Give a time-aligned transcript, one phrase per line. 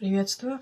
[0.00, 0.60] Приветствую.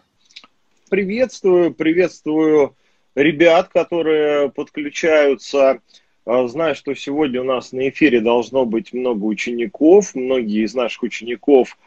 [0.90, 2.74] Приветствую, приветствую
[3.14, 5.80] ребят, которые подключаются.
[6.26, 10.16] А, знаю, что сегодня у нас на эфире должно быть много учеников.
[10.16, 11.78] Многие из наших учеников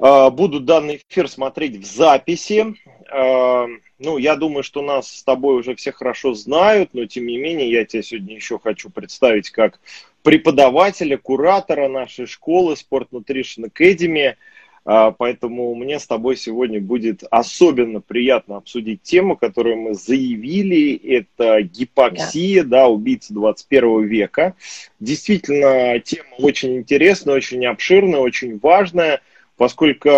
[0.00, 2.74] а, будут данный эфир смотреть в записи.
[3.08, 3.68] А,
[4.00, 7.70] ну, я думаю, что нас с тобой уже все хорошо знают, но тем не менее
[7.70, 9.78] я тебя сегодня еще хочу представить как
[10.24, 14.34] преподавателя, куратора нашей школы Sport Nutrition Academy.
[14.90, 20.94] А, поэтому мне с тобой сегодня будет особенно приятно обсудить тему, которую мы заявили.
[20.94, 24.54] Это гипоксия, да, да убийца 21 века.
[24.98, 29.20] Действительно, тема очень интересная, очень обширная, очень важная,
[29.58, 30.08] поскольку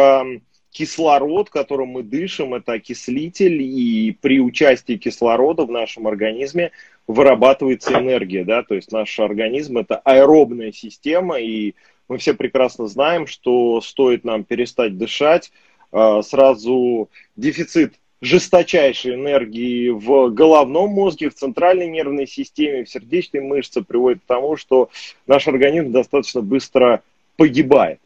[0.70, 6.70] кислород, которым мы дышим, это окислитель, и при участии кислорода в нашем организме
[7.09, 11.75] вырабатывается энергия, да, то есть наш организм это аэробная система, и
[12.10, 15.52] мы все прекрасно знаем, что стоит нам перестать дышать,
[15.92, 23.83] а, сразу дефицит жесточайшей энергии в головном мозге, в центральной нервной системе, в сердечной мышце
[23.83, 24.91] приводит к тому, что
[25.28, 27.02] наш организм достаточно быстро
[27.36, 28.00] погибает.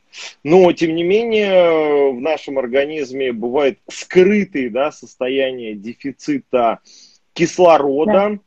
[0.44, 6.80] Но, тем не менее, в нашем организме бывают скрытые да, состояния дефицита
[7.32, 8.38] кислорода да.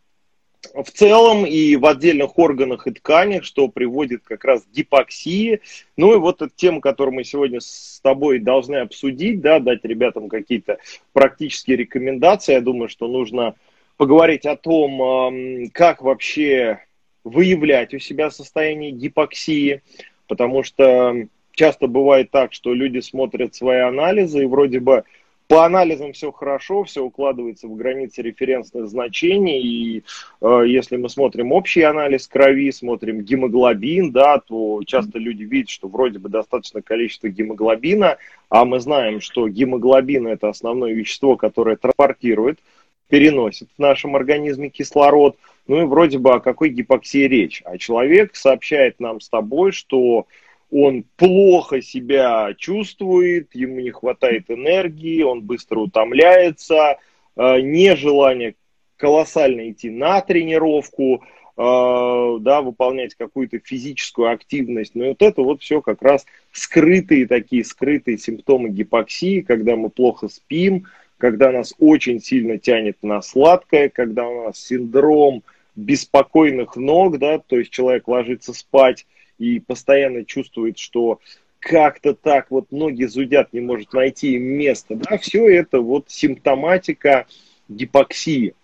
[0.74, 5.62] В целом и в отдельных органах и тканях, что приводит как раз к гипоксии.
[5.96, 10.30] Ну и вот эта тема, которую мы сегодня с тобой должны обсудить, да, дать ребятам
[10.30, 10.80] какие-то
[11.14, 12.54] практические рекомендации.
[12.54, 13.56] Я думаю, что нужно
[13.98, 16.80] поговорить о том, как вообще
[17.24, 19.82] выявлять у себя состояние гипоксии,
[20.28, 21.16] потому что
[21.52, 25.04] часто бывает так, что люди смотрят свои анализы, и вроде бы
[25.48, 29.62] по анализам все хорошо, все укладывается в границы референсных значений.
[29.62, 30.04] И
[30.42, 35.88] э, если мы смотрим общий анализ крови, смотрим гемоглобин, да, то часто люди видят, что
[35.88, 38.18] вроде бы достаточно количество гемоглобина,
[38.50, 42.60] а мы знаем, что гемоглобин это основное вещество, которое транспортирует,
[43.08, 45.38] переносит в нашем организме кислород.
[45.68, 47.62] Ну и вроде бы о какой гипоксии речь.
[47.66, 50.28] А человек сообщает нам с тобой, что
[50.72, 56.98] он плохо себя чувствует, ему не хватает энергии, он быстро утомляется,
[57.36, 58.56] э, нежелание
[58.98, 61.24] колоссально идти на тренировку,
[61.56, 64.96] э, да, выполнять какую-то физическую активность.
[64.96, 70.28] Но вот это вот все как раз скрытые такие, скрытые симптомы гипоксии, когда мы плохо
[70.28, 70.86] спим,
[71.18, 75.44] когда нас очень сильно тянет на сладкое, когда у нас синдром
[75.76, 79.06] беспокойных ног, да, то есть человек ложится спать,
[79.38, 81.20] и постоянно чувствует, что
[81.60, 84.96] как-то так вот ноги зудят, не может найти место.
[84.96, 87.28] Да, все это вот симптоматика
[87.68, 88.56] гипоксии.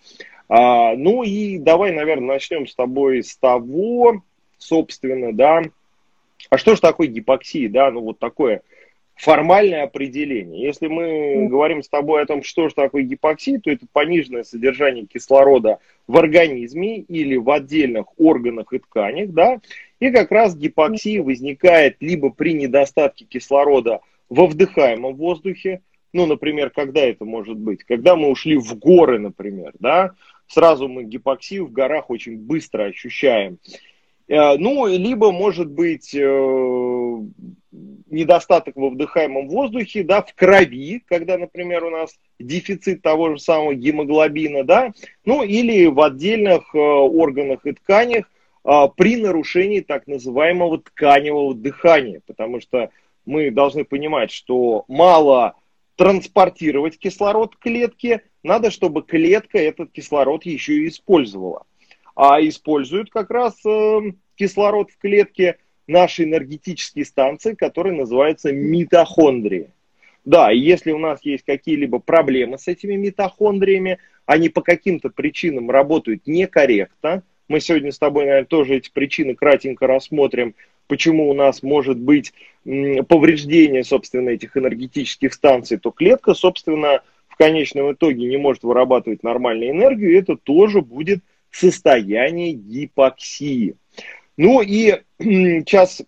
[0.48, 4.22] А, ну и давай, наверное, начнем с тобой с того,
[4.58, 5.62] собственно, да,
[6.50, 8.62] а что же такое гипоксия, да, ну вот такое
[9.14, 10.62] формальное определение.
[10.62, 15.06] Если мы говорим с тобой о том, что же такое гипоксия, то это пониженное содержание
[15.06, 19.60] кислорода в организме или в отдельных органах и тканях, да,
[20.00, 25.80] и как раз гипоксия возникает либо при недостатке кислорода во вдыхаемом воздухе,
[26.12, 27.82] ну, например, когда это может быть?
[27.82, 30.12] Когда мы ушли в горы, например, да,
[30.46, 33.58] сразу мы гипоксию в горах очень быстро ощущаем.
[34.26, 37.20] Э, ну, либо, может быть, э,
[38.10, 43.74] недостаток во вдыхаемом воздухе, да, в крови, когда, например, у нас дефицит того же самого
[43.74, 44.92] гемоглобина, да,
[45.24, 48.30] ну, или в отдельных э, органах и тканях
[48.96, 52.88] при нарушении так называемого тканевого дыхания, потому что
[53.26, 55.56] мы должны понимать, что мало
[55.96, 61.66] транспортировать кислород к клетке, надо, чтобы клетка этот кислород еще и использовала
[62.14, 64.00] а используют как раз э,
[64.36, 69.70] кислород в клетке наши энергетические станции, которые называются митохондрии.
[70.24, 75.70] Да, и если у нас есть какие-либо проблемы с этими митохондриями, они по каким-то причинам
[75.70, 80.54] работают некорректно, мы сегодня с тобой, наверное, тоже эти причины кратенько рассмотрим,
[80.86, 82.32] почему у нас может быть
[83.08, 89.72] повреждение, собственно, этих энергетических станций, то клетка, собственно, в конечном итоге не может вырабатывать нормальную
[89.72, 91.20] энергию, и это тоже будет
[91.54, 93.76] состояние гипоксии.
[94.36, 96.02] Ну и сейчас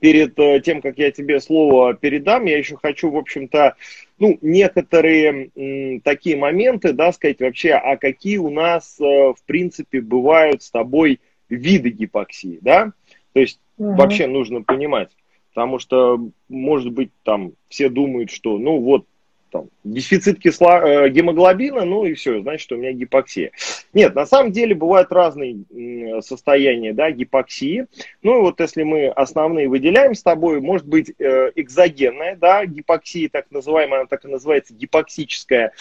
[0.00, 3.76] перед э, тем, как я тебе слово передам, я еще хочу, в общем-то,
[4.18, 10.02] ну, некоторые м, такие моменты, да, сказать вообще, а какие у нас, э, в принципе,
[10.02, 12.92] бывают с тобой виды гипоксии, да?
[13.32, 13.94] То есть угу.
[13.94, 15.08] вообще нужно понимать,
[15.54, 16.20] потому что,
[16.50, 19.06] может быть, там все думают, что, ну, вот
[19.52, 23.52] там, дефицит кисло, э, гемоглобина, ну и все, значит, у меня гипоксия.
[23.92, 27.86] Нет, на самом деле бывают разные состояния да, гипоксии.
[28.22, 33.28] Ну и вот если мы основные выделяем с тобой, может быть э, экзогенная да, гипоксия,
[33.28, 35.72] так называемая, она так и называется гипоксическая,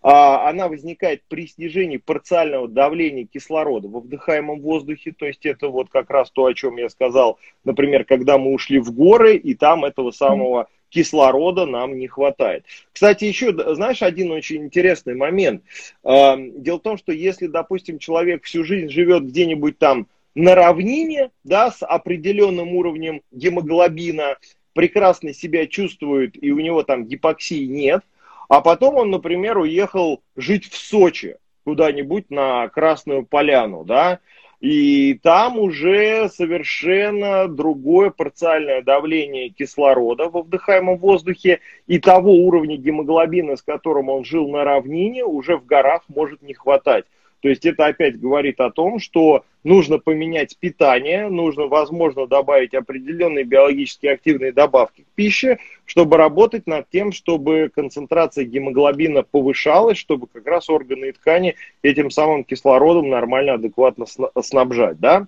[0.00, 5.90] а, она возникает при снижении парциального давления кислорода во вдыхаемом воздухе, то есть это вот
[5.90, 9.84] как раз то, о чем я сказал, например, когда мы ушли в горы, и там
[9.84, 12.64] этого самого кислорода нам не хватает.
[12.92, 15.62] Кстати, еще, знаешь, один очень интересный момент.
[16.02, 21.30] А, дело в том, что если, допустим, человек всю жизнь живет где-нибудь там на равнине,
[21.44, 24.36] да, с определенным уровнем гемоглобина,
[24.72, 28.02] прекрасно себя чувствует, и у него там гипоксии нет–
[28.48, 34.20] а потом он, например, уехал жить в Сочи, куда-нибудь на Красную Поляну, да,
[34.60, 43.56] и там уже совершенно другое парциальное давление кислорода во вдыхаемом воздухе, и того уровня гемоглобина,
[43.56, 47.04] с которым он жил на равнине, уже в горах может не хватать.
[47.40, 53.44] То есть это опять говорит о том, что нужно поменять питание, нужно, возможно, добавить определенные
[53.44, 60.46] биологически активные добавки к пище, чтобы работать над тем, чтобы концентрация гемоглобина повышалась, чтобы как
[60.46, 64.06] раз органы и ткани этим самым кислородом нормально, адекватно
[64.42, 64.98] снабжать.
[64.98, 65.26] Да?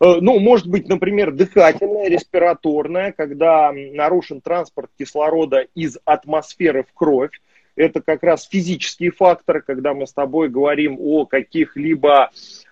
[0.00, 7.32] Э, ну, может быть, например, дыхательная, респираторная, когда нарушен транспорт кислорода из атмосферы в кровь,
[7.78, 12.30] это как раз физические факторы, когда мы с тобой говорим о каких-либо,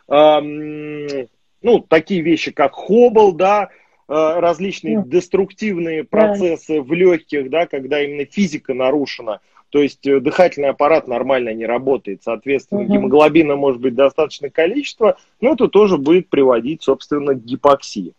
[0.09, 1.29] эм,
[1.63, 3.71] ну, такие вещи, как хоббл, да,
[4.09, 10.71] э, различные деструктивные процессы в легких, да, когда именно физика нарушена, то есть э, дыхательный
[10.71, 12.93] аппарат нормально не работает, соответственно, угу.
[12.93, 18.13] гемоглобина может быть достаточное количество, но это тоже будет приводить, собственно, к гипоксии.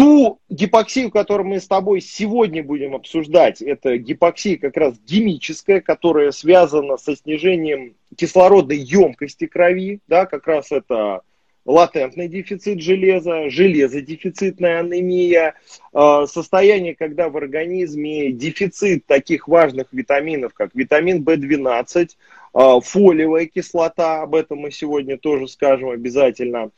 [0.00, 6.30] Ту гипоксию, которую мы с тобой сегодня будем обсуждать, это гипоксия как раз гемическая, которая
[6.30, 11.20] связана со снижением кислородной емкости крови, да, как раз это
[11.64, 15.54] латентный дефицит железа, железодефицитная анемия,
[15.92, 22.16] э, состояние, когда в организме дефицит таких важных витаминов, как витамин В12,
[22.54, 26.70] э, фолиевая кислота, об этом мы сегодня тоже скажем обязательно,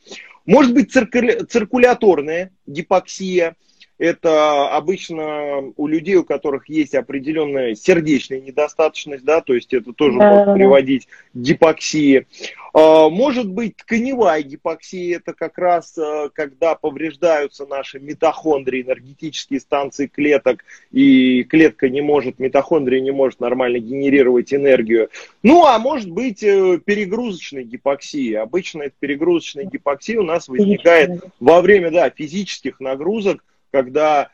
[0.45, 3.55] может быть циркуляторная гипоксия.
[4.03, 10.19] Это обычно у людей, у которых есть определенная сердечная недостаточность, да, то есть это тоже
[10.19, 12.27] да, может приводить к гипоксии.
[12.73, 20.07] А, может быть тканевая гипоксия, это как раз а, когда повреждаются наши митохондрии, энергетические станции
[20.07, 25.11] клеток, и клетка не может, митохондрия не может нормально генерировать энергию.
[25.43, 28.41] Ну, а может быть э, перегрузочная гипоксия.
[28.41, 33.41] Обычно эта перегрузочная гипоксия у нас возникает во время да, физических нагрузок,
[33.73, 34.29] когда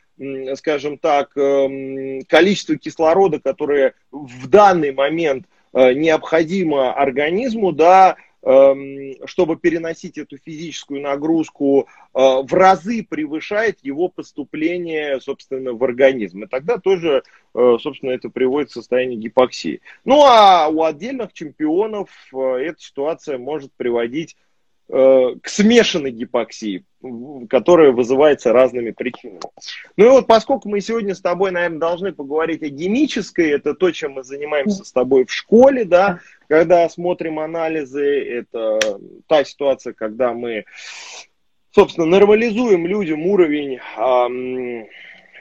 [0.56, 9.58] скажем так, эм, количество кислорода, которое в данный момент э, необходимо организму, да, Эм, чтобы
[9.58, 16.44] переносить эту физическую нагрузку, э, в разы превышает его поступление, собственно, в организм.
[16.44, 19.82] И тогда тоже, э, собственно, это приводит к состоянию гипоксии.
[20.06, 24.38] Ну, а у отдельных чемпионов эта ситуация может приводить
[24.88, 26.84] к смешанной гипоксии,
[27.50, 29.40] которая вызывается разными причинами.
[29.96, 33.92] Ну и вот поскольку мы сегодня с тобой, наверное, должны поговорить о гемической, это то,
[33.92, 38.80] чем мы занимаемся с тобой в школе, да, когда смотрим анализы, это
[39.28, 40.66] та ситуация, когда мы,
[41.72, 44.88] собственно, нормализуем людям уровень эм,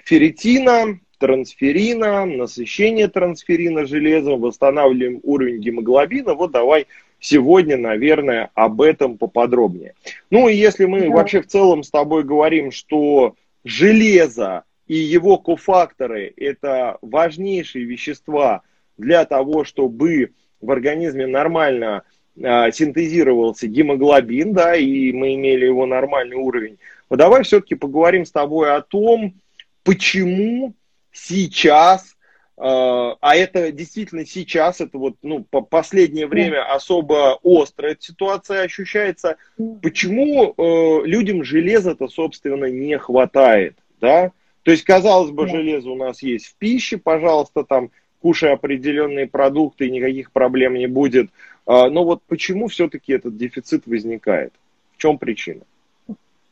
[0.05, 6.35] ферритина, трансферина, насыщение трансферина железом, восстанавливаем уровень гемоглобина.
[6.35, 6.87] Вот давай
[7.21, 9.95] сегодня, наверное, об этом поподробнее.
[10.31, 11.09] Ну и если мы да.
[11.09, 13.35] вообще в целом с тобой говорим, что
[13.65, 18.63] железо и его кофакторы– это важнейшие вещества
[18.97, 22.03] для того, чтобы в организме нормально
[22.43, 26.79] а, синтезировался гемоглобин, да, и мы имели его нормальный уровень.
[27.11, 29.35] Но давай все-таки поговорим с тобой о том,
[29.83, 30.75] почему
[31.13, 32.18] сейчас, э,
[32.61, 39.37] а это действительно сейчас, это вот, ну, по последнее время особо острая ситуация ощущается,
[39.81, 44.33] почему э, людям железа-то, собственно, не хватает, да?
[44.65, 49.87] То есть, казалось бы, железо у нас есть в пище, пожалуйста, там кушай определенные продукты,
[49.87, 51.31] и никаких проблем не будет.
[51.65, 54.53] А, но вот почему все-таки этот дефицит возникает?
[54.97, 55.63] В чем причина?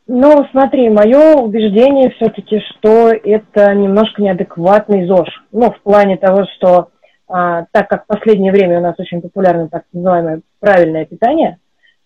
[0.07, 5.27] Ну, смотри, мое убеждение все-таки, что это немножко неадекватный ЗОЖ.
[5.51, 6.89] Ну, в плане того, что
[7.27, 11.57] а, так как в последнее время у нас очень популярно так называемое правильное питание,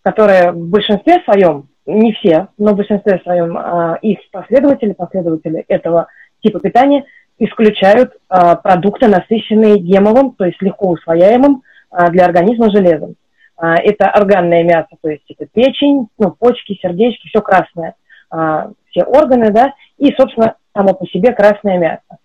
[0.01, 6.08] которое в большинстве своем, не все, но в большинстве своем а, их последователи, последователи этого
[6.41, 7.05] типа питания–
[7.41, 13.15] исключают а, продукты, насыщенные гемовым, то есть легко усвояемым а, для организма железом.
[13.62, 17.94] А, это органное мясо, то есть это печень, ну, почки, сердечки, все красное,
[18.32, 22.18] а, все органы, да, и, собственно, само по себе красное мясо.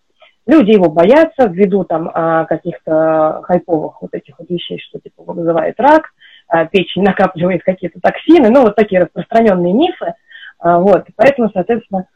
[0.46, 5.78] Люди его боятся ввиду там а, каких-то хайповых вот этих вот вещей, что типа вызывает
[5.78, 6.04] рак,
[6.70, 10.14] печень накапливает какие-то токсины, ну, вот такие распространенные мифы.
[10.58, 12.06] Вот, поэтому, соответственно,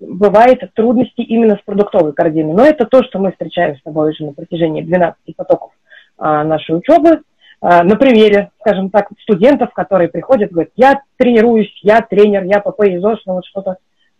[0.00, 2.52] бывает трудности именно с продуктовой корзиной.
[2.52, 5.70] Но это то, что мы встречаем с тобой уже на протяжении 12 потоков
[6.18, 7.22] нашей учебы.
[7.60, 13.04] На примере, скажем так, студентов, которые приходят, говорят, я тренируюсь, я тренер, я ПП из
[13.04, 13.78] ОШ, но вот что-то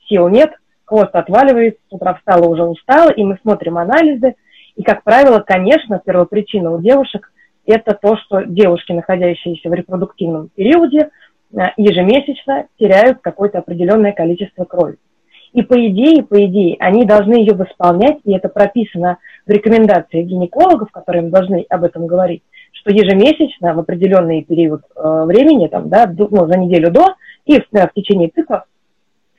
[0.09, 0.51] сил нет,
[0.85, 4.35] хвост отваливается, с утра встала уже устала, и мы смотрим анализы,
[4.75, 7.33] и, как правило, конечно, первопричина у девушек–
[7.67, 11.11] это то, что девушки, находящиеся в репродуктивном периоде,
[11.53, 14.97] э, ежемесячно теряют какое-то определенное количество крови.
[15.53, 20.91] И по идее, по идее, они должны ее восполнять, и это прописано в рекомендациях гинекологов,
[20.91, 22.43] которые им должны об этом говорить,
[22.89, 27.15] что ежемесячно в определенный период э, времени, там, да, ну, за неделю до
[27.45, 28.65] и в, в течение цикла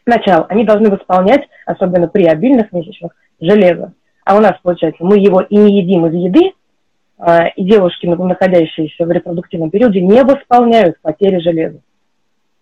[0.04, 3.94] сначала они должны восполнять, особенно при обильных месячных, железо.
[4.26, 6.52] А у нас, получается, мы его и не едим из еды,
[7.18, 11.80] а, и девушки, находящиеся в репродуктивном периоде, не восполняют потери железа.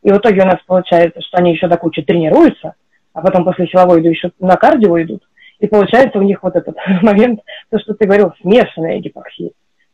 [0.03, 2.75] И в итоге у нас получается, что они еще до кучи тренируются,
[3.13, 5.24] а потом после силовой еды еще на кардио идут.
[5.60, 9.51] И получается у них вот этот момент, то, что ты говорил, смешанная гипоксия.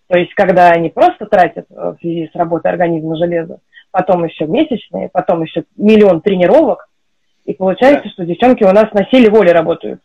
[0.07, 3.60] То есть, когда они просто тратят э, в связи с работой организма железо,
[3.91, 6.89] потом еще месячные, потом еще миллион тренировок,
[7.45, 8.10] и получается, да.
[8.10, 10.01] что девчонки у нас на силе воли работают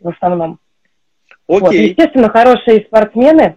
[0.00, 0.58] в основном.
[1.48, 1.60] Окей.
[1.60, 1.72] Вот.
[1.72, 3.56] Естественно, хорошие спортсмены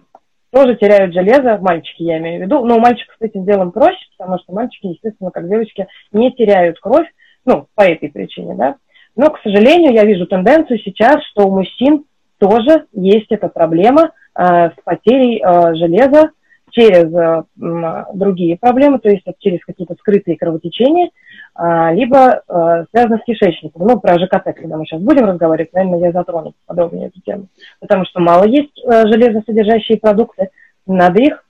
[0.50, 2.64] тоже теряют железо, мальчики я имею в виду.
[2.64, 6.78] Но у мальчиков с этим делом проще, потому что мальчики, естественно, как девочки, не теряют
[6.78, 7.06] кровь,
[7.44, 8.76] ну, по этой причине, да.
[9.16, 12.04] Но, к сожалению, я вижу тенденцию сейчас, что у мужчин
[12.38, 16.30] тоже есть эта проблема с потерей э, железа
[16.70, 21.10] через э, другие проблемы, то есть через какие-то скрытые кровотечения,
[21.54, 23.86] а, либо э, связано с кишечником.
[23.86, 27.48] Ну, про ЖКТ, когда мы сейчас будем разговаривать, наверное, я затрону подробнее эту тему.
[27.78, 30.48] Потому что мало есть э, железосодержащие продукты,
[30.86, 31.44] надо их,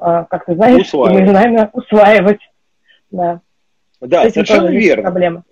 [0.00, 1.20] э, как ты знаешь, усваивать.
[1.20, 2.40] мы знаем, усваивать.
[3.10, 3.40] Да,
[4.00, 5.02] да совершенно верно.
[5.02, 5.42] Проблема.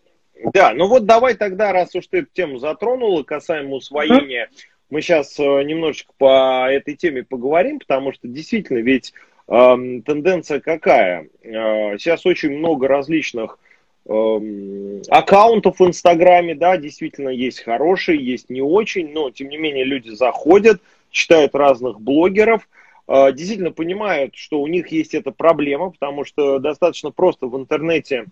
[0.54, 4.75] Да, ну вот давай тогда, раз уж ты эту тему затронула, касаемо усвоения, uh-huh.
[4.90, 9.12] Мы сейчас немножечко по этой теме поговорим, потому что действительно ведь
[9.48, 9.52] э,
[10.04, 11.28] тенденция какая?
[11.42, 13.58] Э, сейчас очень много различных
[14.08, 19.84] Эм, аккаунтов в Инстаграме, да, действительно есть хорошие, есть не очень, но тем не менее
[19.84, 22.68] люди заходят, читают разных блогеров,
[23.08, 28.26] э, действительно понимают, что у них есть эта проблема, потому что достаточно просто в интернете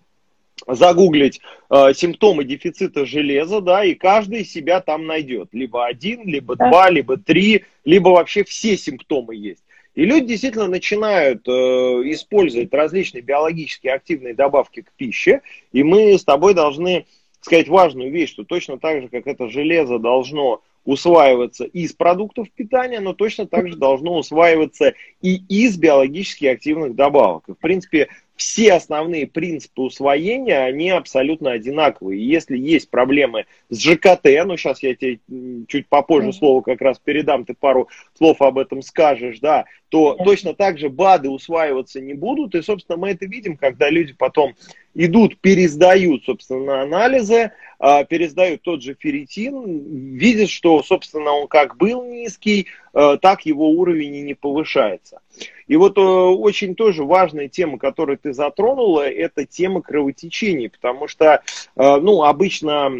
[0.67, 5.49] загуглить э, симптомы дефицита железа, да, и каждый себя там найдет.
[5.51, 9.63] Либо один, либо два, либо три, либо вообще все симптомы есть.
[9.95, 16.23] И люди действительно начинают э, использовать различные биологически активные добавки к пище, и мы с
[16.23, 17.05] тобой должны
[17.39, 22.99] сказать важную вещь, что точно так же, как это железо должно усваиваться из продуктов питания,
[22.99, 27.43] но точно так же должно усваиваться и из биологически активных добавок.
[27.47, 32.27] И, в принципе, все основные принципы усвоения, они абсолютно одинаковые.
[32.27, 35.19] Если есть проблемы с ЖКТ, ну сейчас я тебе
[35.67, 40.53] чуть попозже слово как раз передам, ты пару слов об этом скажешь, да, то точно
[40.53, 42.55] так же БАДы усваиваться не будут.
[42.55, 44.55] И, собственно, мы это видим, когда люди потом
[44.95, 52.03] идут, пересдают, собственно, анализы, а, пересдают тот же ферритин, видят, что, собственно, он как был
[52.03, 55.19] низкий, а, так его уровень и не повышается.
[55.67, 61.41] И вот э, очень тоже важная тема, которую ты затронула, это тема кровотечений, потому что,
[61.75, 62.91] э, ну, обычно,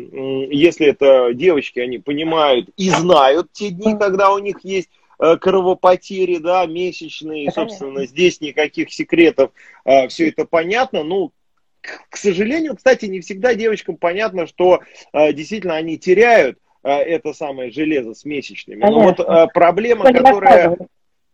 [0.50, 6.38] если это девочки, они понимают и знают те дни, когда у них есть э, кровопотери,
[6.38, 9.52] да, месячные, собственно, здесь никаких секретов,
[10.10, 11.32] все это понятно, ну,
[12.10, 14.82] к сожалению, кстати, не всегда девочкам понятно, что
[15.14, 18.82] действительно они теряют это самое железо с месячными.
[18.82, 20.78] Но вот проблема, которая...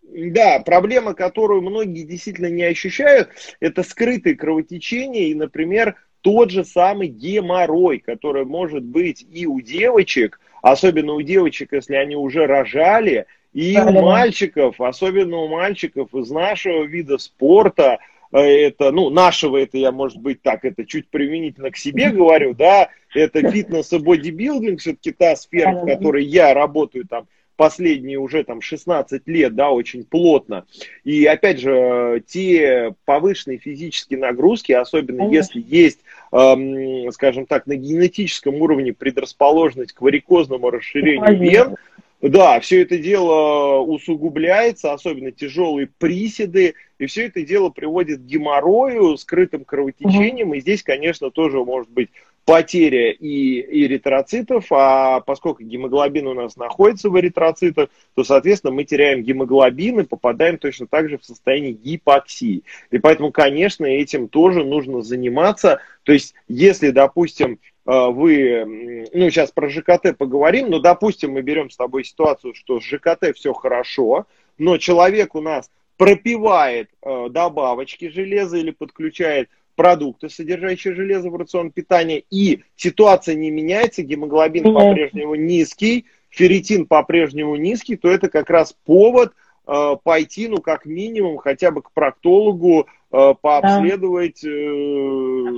[0.04, 3.30] Да, проблема, которую многие действительно не ощущают,
[3.62, 10.40] это скрытые кровотечения и, например, тот же самый геморрой, который может быть и у девочек,
[10.62, 16.30] особенно у девочек, если они уже рожали, и да, у мальчиков, особенно у мальчиков из
[16.30, 17.98] нашего вида спорта, э,
[18.40, 22.90] это, ну, нашего, это я, может быть, так, это чуть применительно к себе говорю, да,
[23.14, 28.60] это фитнес и бодибилдинг, все-таки та сфера, в которой я работаю там последние уже там
[28.60, 30.66] 16 лет, да, очень плотно.
[31.04, 36.00] И опять же, те повышенные физические нагрузки, особенно если есть
[36.32, 41.76] эм, скажем так, на генетическом уровне предрасположенность к варикозному расширению вен,
[42.22, 49.18] да, все это дело усугубляется, особенно тяжелые приседы, и все это дело приводит к геморрою,
[49.18, 50.56] скрытым кровотечением, угу.
[50.56, 52.10] и здесь, конечно, тоже может быть
[52.46, 59.24] потеря и эритроцитов, а поскольку гемоглобин у нас находится в эритроцитах, то, соответственно, мы теряем
[59.24, 62.64] гемоглобин и попадаем точно так же в состояние гипоксии.
[62.92, 65.80] И поэтому, конечно, этим тоже нужно заниматься.
[66.04, 71.72] То есть, если, допустим, э, вы, ну, сейчас про ЖКТ поговорим, но, допустим, мы берем
[71.72, 74.28] с тобой ситуацию, что с ЖКТ все хорошо,
[74.60, 75.70] но человек у нас
[76.02, 83.52] пропивает э, добавочки железа или подключает продукты, содержащие железо в рацион питания, и ситуация не
[83.52, 84.74] меняется, гемоглобин mm-hmm.
[84.74, 89.34] по-прежнему низкий, ферритин по-прежнему низкий, то это как раз повод
[89.68, 94.48] э, пойти, ну, как минимум, хотя бы к проктологу, э, пообследовать э,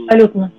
[0.10, 0.52] Абсолютно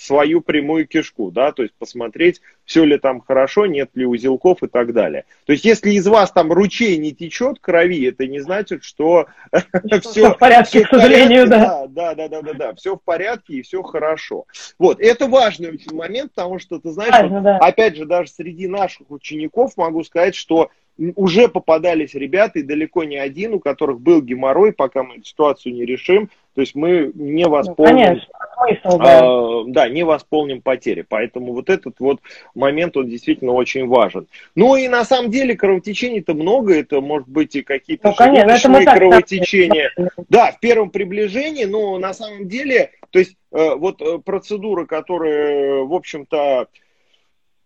[0.00, 4.66] свою прямую кишку, да, то есть посмотреть, все ли там хорошо, нет ли узелков и
[4.66, 5.24] так далее.
[5.44, 9.26] То есть если из вас там ручей не течет крови, это не значит, что
[10.00, 11.86] все в порядке, к сожалению, да.
[11.86, 14.46] Да, да, да, да, да, все в порядке и все хорошо.
[14.78, 19.76] Вот, это важный очень момент, потому что, ты знаешь, опять же, даже среди наших учеников
[19.76, 20.70] могу сказать, что
[21.16, 25.74] уже попадались ребята, и далеко не один, у которых был геморрой, пока мы эту ситуацию
[25.74, 26.28] не решим.
[26.54, 29.20] То есть мы не ну, восполним, ну, конечно, смысл, да.
[29.22, 31.04] Э, да, не восполним потери.
[31.08, 32.20] Поэтому вот этот вот
[32.54, 34.26] момент, он действительно очень важен.
[34.54, 39.92] Ну и на самом деле кровотечений-то много, это может быть и какие-то ну, кровотечения.
[40.28, 45.84] Да, в первом приближении, но на самом деле, то есть э, вот э, процедура, которая,
[45.84, 46.68] в общем-то,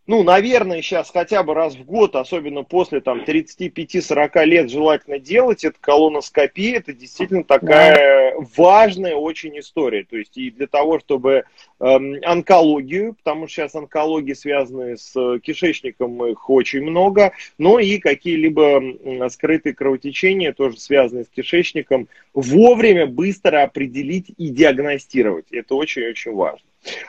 [0.06, 5.64] ну, наверное, сейчас хотя бы раз в год, особенно после там 35-40 лет желательно делать,
[5.64, 8.46] это колоноскопия, это действительно такая да.
[8.54, 10.04] важная очень история.
[10.04, 11.44] То есть и для того, чтобы
[11.80, 19.30] эм, онкологию, потому что сейчас онкологии связаны с кишечником, их очень много, но и какие-либо
[19.30, 25.46] скрытые кровотечения, тоже связанные с кишечником, вовремя быстро определить и диагностировать.
[25.50, 26.66] Это очень-очень важно.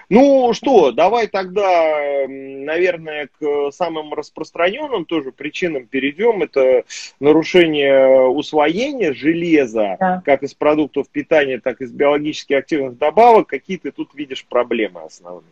[0.09, 6.43] Ну что, давай тогда, наверное, к самым распространенным тоже причинам перейдем.
[6.43, 6.83] Это
[7.19, 10.21] нарушение усвоения железа, да.
[10.25, 13.47] как из продуктов питания, так и из биологически активных добавок.
[13.47, 15.43] Какие ты тут видишь проблемы основные?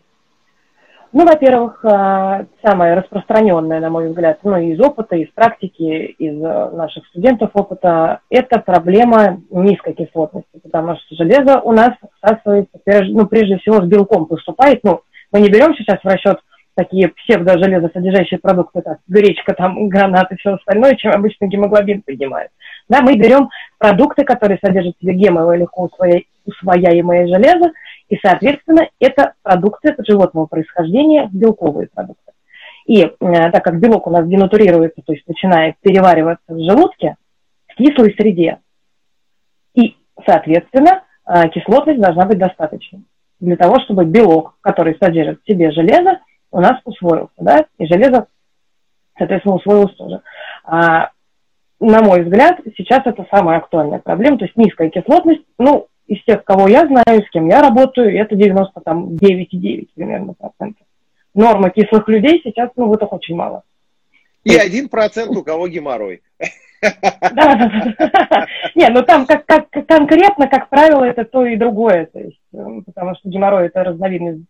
[1.14, 6.70] Ну, во-первых, э, самое распространенное, на мой взгляд, ну, из опыта, из практики, из э,
[6.72, 13.58] наших студентов опыта, это проблема низкой кислотности, потому что железо у нас всасывается, ну, прежде
[13.58, 16.40] всего, с белком поступает, ну, мы не берем сейчас в расчет
[16.76, 22.50] такие псевдожелезосодержащие продукты, как гречка, там, гранат и все остальное, чем обычно гемоглобин поднимает.
[22.90, 25.90] Да, мы берем продукты, которые содержат в себе гемовое легко
[26.46, 27.72] усвояемое железо,
[28.10, 32.32] и, соответственно, это продукты животного происхождения, белковые продукты.
[32.86, 37.16] И э, так как белок у нас денатурируется, то есть начинает перевариваться в желудке,
[37.68, 38.60] в кислой среде,
[39.74, 43.04] и, соответственно, э, кислотность должна быть достаточной
[43.44, 46.20] для того, чтобы белок, который содержит в себе железо,
[46.52, 48.28] у нас усвоился, да, и железо,
[49.18, 50.22] соответственно, усвоилось тоже.
[50.64, 51.10] А,
[51.80, 56.44] на мой взгляд, сейчас это самая актуальная проблема, то есть низкая кислотность, ну, из тех,
[56.44, 60.86] кого я знаю, с кем я работаю, это 99,9 примерно процентов.
[61.34, 63.64] Норма кислых людей сейчас, ну, вот их очень мало.
[64.44, 66.22] И один процент у кого геморрой.
[66.82, 68.48] Да, да, да.
[68.76, 72.08] Не, ну там как, как, конкретно, как правило, это то и другое.
[72.08, 74.44] То есть, э, потому что геморрой это разновидность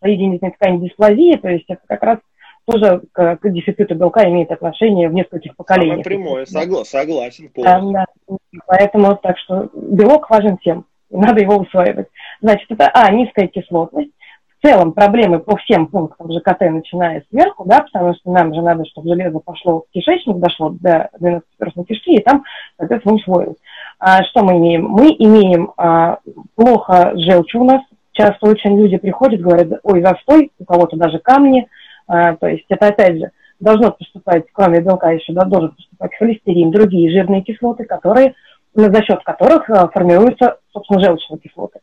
[0.00, 2.18] соединительной ткани дисплазии, то есть это как раз
[2.66, 6.04] тоже к, к дефициту белка имеет отношение в нескольких поколениях.
[6.04, 7.92] Самое прямое, согла- согласен полностью.
[7.92, 8.36] Да, да.
[8.66, 12.08] Поэтому так что белок важен всем надо его усваивать.
[12.40, 14.10] Значит, это, а, низкая кислотность.
[14.58, 18.84] В целом проблемы по всем пунктам ЖКТ, начиная сверху, да, потому что нам же надо,
[18.84, 22.44] чтобы железо пошло в кишечник, дошло до 12-перстной кишки, и там,
[22.76, 23.56] соответственно, усвоилось.
[23.98, 24.84] А что мы имеем?
[24.84, 26.18] Мы имеем а,
[26.54, 27.82] плохо желчь у нас.
[28.12, 31.66] Часто очень люди приходят, говорят, ой, застой, у кого-то даже камни.
[32.06, 36.70] А, то есть это, опять же, должно поступать, кроме белка еще да, должен поступать холестерин,
[36.70, 38.34] другие жирные кислоты, которые
[38.74, 41.80] за счет которых э, формируются, собственно, желчные кислоты.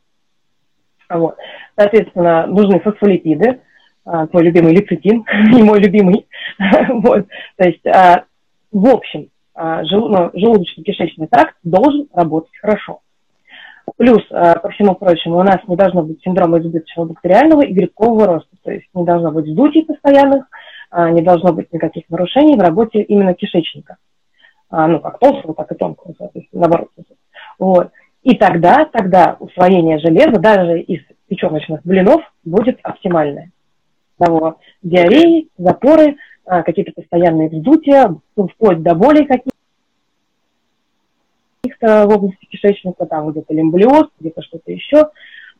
[1.09, 1.37] Вот.
[1.77, 3.61] Соответственно, нужны фосфолипиды,
[4.05, 6.27] э, твой любимый лецитин, не мой любимый.
[6.89, 7.27] вот.
[7.57, 8.23] То есть, э,
[8.71, 13.01] в общем, ну, желудочно-кишечный тракт должен работать хорошо.
[13.97, 18.55] Плюс, по всему прочему, у нас не должно быть синдрома избыточного бактериального и грибкового роста.
[18.63, 20.45] То есть не должно быть вздутий постоянных,
[21.11, 23.97] не должно быть никаких нарушений в работе именно кишечника.
[24.69, 26.89] А, ну, как толстого, так и тонкого, соответственно, наоборот.
[27.57, 27.91] Вот.
[28.23, 33.51] И тогда, тогда усвоение железа, даже из печеночных блинов будет оптимальная.
[34.17, 39.49] Того диареи, запоры, а, какие-то постоянные вздутия, вплоть до боли каких-то
[42.07, 45.09] в области кишечника, там где-то лимблиоз, где-то что-то еще.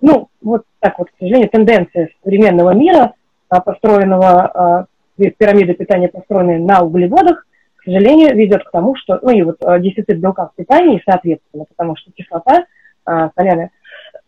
[0.02, 3.14] Ну, вот так вот, к сожалению, тенденция современного мира,
[3.50, 7.46] а, построенного, пирамиды питания, построенные на углеводах,
[7.80, 11.96] к сожалению, ведет к тому, что, ну и вот дефицит белка в питании, соответственно, потому
[11.96, 12.66] что кислота
[13.06, 13.72] соляная,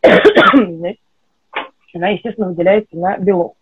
[1.93, 3.55] она, естественно, выделяется на белок.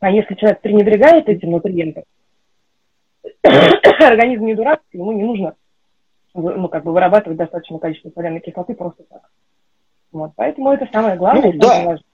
[0.00, 2.04] А если человек пренебрегает этим нутриентом,
[4.00, 5.54] организм не дурак, ему не нужно
[6.34, 9.22] ну, как бы вырабатывать достаточное количество соляной кислоты просто так.
[10.12, 11.52] Вот, поэтому это самое главное.
[11.52, 11.92] Ну, да.
[11.92, 12.04] Есть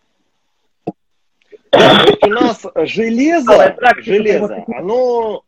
[1.73, 5.45] у нас железо, железо, оно,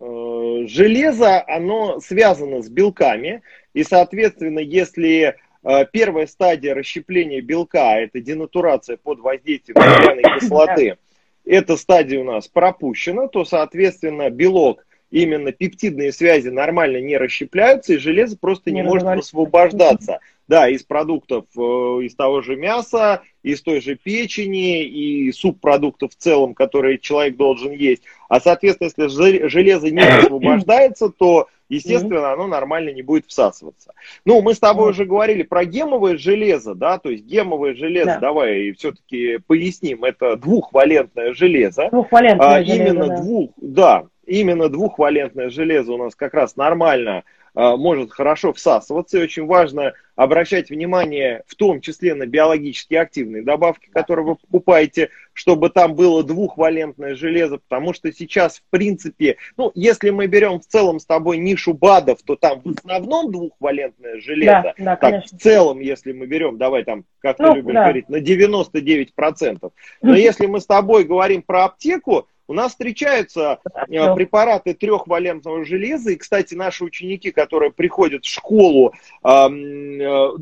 [0.00, 3.42] э, железо, оно связано с белками,
[3.74, 10.98] и, соответственно, если э, первая стадия расщепления белка, это денатурация под воздействием соляной кислоты,
[11.44, 17.98] эта стадия у нас пропущена, то, соответственно, белок, именно пептидные связи нормально не расщепляются, и
[17.98, 20.20] железо просто не, не может освобождаться.
[20.48, 26.16] Да, из продуктов, э, из того же мяса, из той же печени и субпродуктов в
[26.16, 28.02] целом, которые человек должен есть.
[28.28, 33.92] А, соответственно, если железо не освобождается, то естественно, оно нормально не будет всасываться.
[34.24, 38.18] Ну, мы с тобой уже говорили про гемовое железо, да, то есть гемовое железо, да.
[38.18, 41.88] давай все-таки поясним, это двухвалентное железо.
[41.90, 43.20] Двухвалентное а, железо, Именно да.
[43.20, 49.18] двух, да, именно двухвалентное железо у нас как раз нормально а, может хорошо всасываться.
[49.18, 55.10] И очень важно обращать внимание в том числе на биологически активные добавки, которые вы покупаете,
[55.32, 60.66] чтобы там было двухвалентное железо, потому что сейчас, в принципе, ну, если мы берем в
[60.66, 64.74] целом с тобой нишу БАДов, то там в основном двухвалентное железо.
[64.78, 67.82] Да, да, так, в целом, если мы берем, давай там, как ну, ты любишь да.
[67.82, 69.70] говорить, на 99%.
[70.02, 76.10] Но если мы с тобой говорим про аптеку, у нас встречаются э, препараты трехвалентного железа,
[76.10, 79.48] и, кстати, наши ученики, которые приходят в школу, э,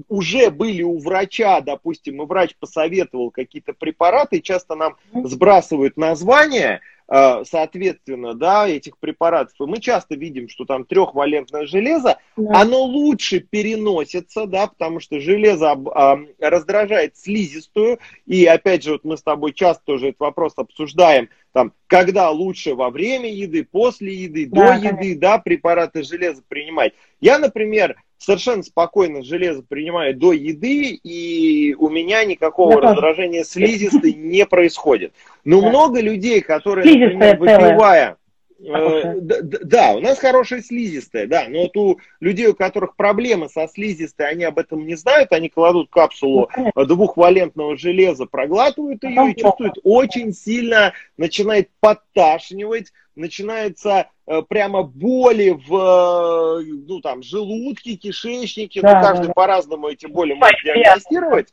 [0.08, 6.95] уже были у врача, допустим, и врач посоветовал какие-то препараты, часто нам сбрасывают название, Э,
[7.08, 9.54] соответственно, да, этих препаратов.
[9.60, 12.60] И мы часто видим, что там трехвалентное железо, да.
[12.60, 17.98] оно лучше переносится, да, потому что железо а, раздражает слизистую.
[18.26, 22.74] И опять же, вот мы с тобой часто тоже этот вопрос обсуждаем, там, когда лучше
[22.74, 25.00] во время еды, после еды, да, до конечно.
[25.00, 26.92] еды, да, препараты железа принимать.
[27.20, 34.14] Я, например, совершенно спокойно железо принимаю до еды, и у меня никакого Я раздражения слизистой
[34.14, 35.12] не происходит.
[35.44, 35.68] Но да.
[35.68, 38.16] много людей, которые, например, выпивая...
[38.58, 43.48] Э, да, да, у нас хорошая слизистая, да, но вот у людей, у которых проблемы
[43.48, 49.32] со слизистой, они об этом не знают, они кладут капсулу ну, двухвалентного железа, проглатывают ее
[49.32, 57.96] и чувствуют очень сильно, начинает подташнивать, начинается э, прямо боли в э, ну, там, желудке,
[57.96, 59.32] кишечнике, да, ну, каждый да.
[59.34, 61.52] по-разному эти боли может диагностировать.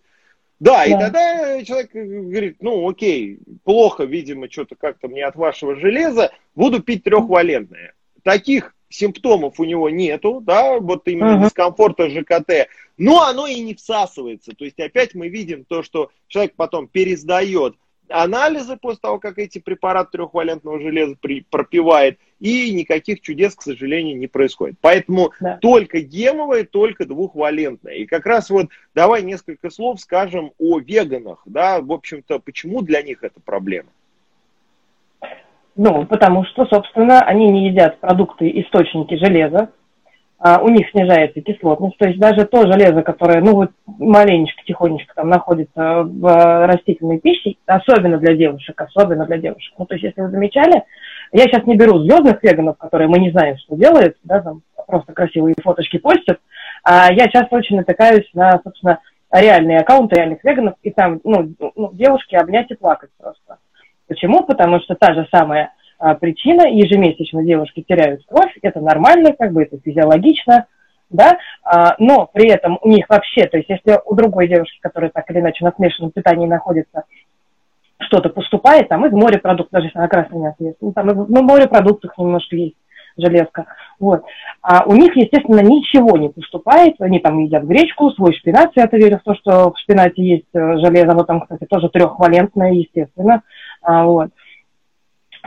[0.63, 5.75] Да, да, и тогда человек говорит, ну окей, плохо, видимо, что-то как-то мне от вашего
[5.75, 7.93] железа, буду пить трехвалентное.
[8.23, 11.45] Таких симптомов у него нету, да, вот именно uh-huh.
[11.45, 14.53] дискомфорта ЖКТ, но оно и не всасывается.
[14.53, 17.75] То есть опять мы видим то, что человек потом пересдает
[18.07, 24.17] анализы после того, как эти препараты трехвалентного железа при, пропивает, и никаких чудес, к сожалению,
[24.17, 24.75] не происходит.
[24.81, 25.57] Поэтому да.
[25.61, 27.93] только гемовое, только двухвалентное.
[27.93, 33.01] И как раз вот давай несколько слов скажем о веганах, да, в общем-то, почему для
[33.01, 33.87] них это проблема.
[35.77, 39.69] Ну, потому что, собственно, они не едят продукты, источники железа,
[40.37, 45.15] а, у них снижается кислотность, то есть даже то железо, которое, ну, вот маленечко, тихонечко
[45.15, 49.73] там находится в растительной пище, особенно для девушек, особенно для девушек.
[49.77, 50.83] Ну, то есть, если вы замечали,
[51.33, 55.13] я сейчас не беру звездных веганов, которые мы не знаем, что делают, да, там просто
[55.13, 56.39] красивые фоточки постят,
[56.83, 58.99] а я часто очень натыкаюсь на, собственно,
[59.31, 63.57] реальные аккаунты реальных веганов, и там, ну, ну девушки обнять и плакать просто.
[64.07, 64.43] Почему?
[64.43, 69.63] Потому что та же самая а, причина, ежемесячно девушки теряют кровь, это нормально, как бы
[69.63, 70.67] это физиологично,
[71.09, 75.09] да, а, но при этом у них вообще, то есть если у другой девушки, которая
[75.09, 77.05] так или иначе на смешанном питании находится,
[77.99, 82.17] что-то поступает, там из морепродуктов, даже если она красная мясо ест, ну, там ну, морепродуктах
[82.17, 82.75] немножко есть
[83.17, 83.65] железка,
[83.99, 84.23] вот.
[84.61, 89.19] А у них, естественно, ничего не поступает, они там едят гречку, свой шпинат, я верю
[89.19, 93.43] в то, что в шпинате есть э, железо, оно там, кстати, тоже трехвалентное, естественно,
[93.81, 94.29] а, вот.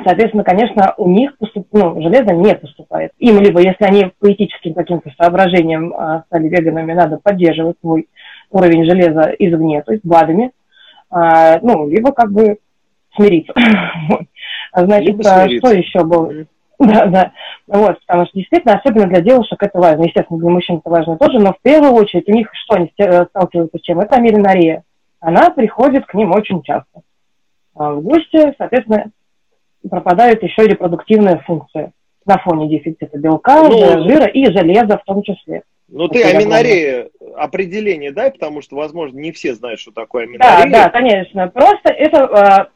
[0.04, 1.68] Соответственно, конечно, у них поступ...
[1.72, 3.12] ну, железо не поступает.
[3.18, 8.06] Им либо, если они по этическим каким-то соображениям а, стали веганами, надо поддерживать свой
[8.50, 10.52] уровень железа извне, то есть БАДами,
[11.62, 12.58] ну, либо как бы
[13.14, 13.52] смириться.
[14.74, 16.46] Значит, а, что еще было?
[16.78, 17.32] Да, да.
[17.66, 20.04] Вот, потому что действительно, особенно для девушек это важно.
[20.04, 22.92] Естественно, для мужчин это важно тоже, но в первую очередь у них что они
[23.30, 24.00] сталкиваются с чем?
[24.00, 24.82] Это амилинария.
[25.20, 27.00] Она приходит к ним очень часто.
[27.74, 29.10] А в гости, соответственно,
[29.88, 31.92] пропадает еще и репродуктивная функция
[32.26, 35.62] на фоне дефицита белка, ну, жира и железа в том числе.
[35.88, 40.64] Ну, ты аминорея определение дай, потому что, возможно, не все знают, что такое аминорея.
[40.64, 41.48] Да, да, конечно.
[41.48, 42.68] Просто это, а,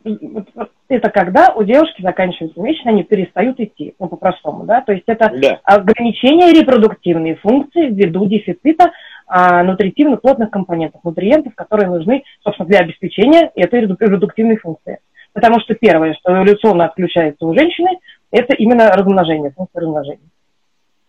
[0.89, 5.33] это когда у девушки заканчиваются месячные, они перестают идти, ну, по-простому, да, то есть это
[5.35, 5.61] да.
[5.65, 8.93] ограничение репродуктивной функции ввиду дефицита
[9.27, 14.99] а, нутритивных плотных компонентов, нутриентов, которые нужны, собственно, для обеспечения этой репродуктивной функции.
[15.33, 17.99] Потому что первое, что эволюционно отключается у женщины,
[18.31, 20.29] это именно размножение, функция размножения.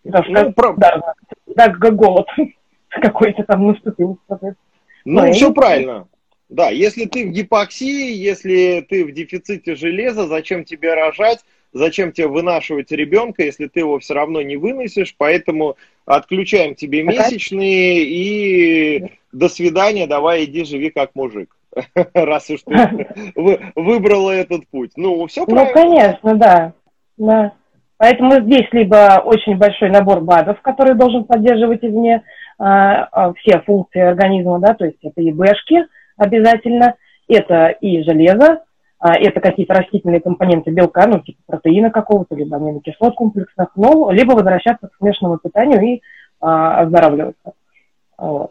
[0.06, 0.74] Что, ну, про...
[0.74, 1.14] да,
[1.46, 2.26] да, голод
[2.88, 4.18] какой-то там наступил.
[4.28, 4.54] Ну,
[5.04, 5.54] ну все и...
[5.54, 6.08] правильно.
[6.48, 11.38] Да, если ты в гипоксии, если ты в дефиците железа, зачем тебе рожать,
[11.72, 18.04] зачем тебе вынашивать ребенка, если ты его все равно не выносишь, поэтому отключаем тебе месячные
[18.04, 21.56] и до свидания, давай иди живи как мужик,
[22.12, 23.08] раз уж ты
[23.74, 24.92] выбрала этот путь.
[24.96, 25.72] Ну, все ну, правильно.
[25.74, 26.72] Ну, конечно, да.
[27.16, 27.52] да.
[28.02, 32.24] Поэтому здесь либо очень большой набор БАДов, который должен поддерживать извне
[32.58, 35.86] а, а, все функции организма, да, то есть это и бэшки
[36.16, 36.96] обязательно,
[37.28, 38.64] это и железо,
[38.98, 44.32] а, это какие-то растительные компоненты белка, ну, типа протеина какого-то, либо аминокислот комплексных, ну, либо
[44.32, 46.02] возвращаться к смешанному питанию и
[46.40, 47.52] а, оздоравливаться.
[48.18, 48.50] Вот.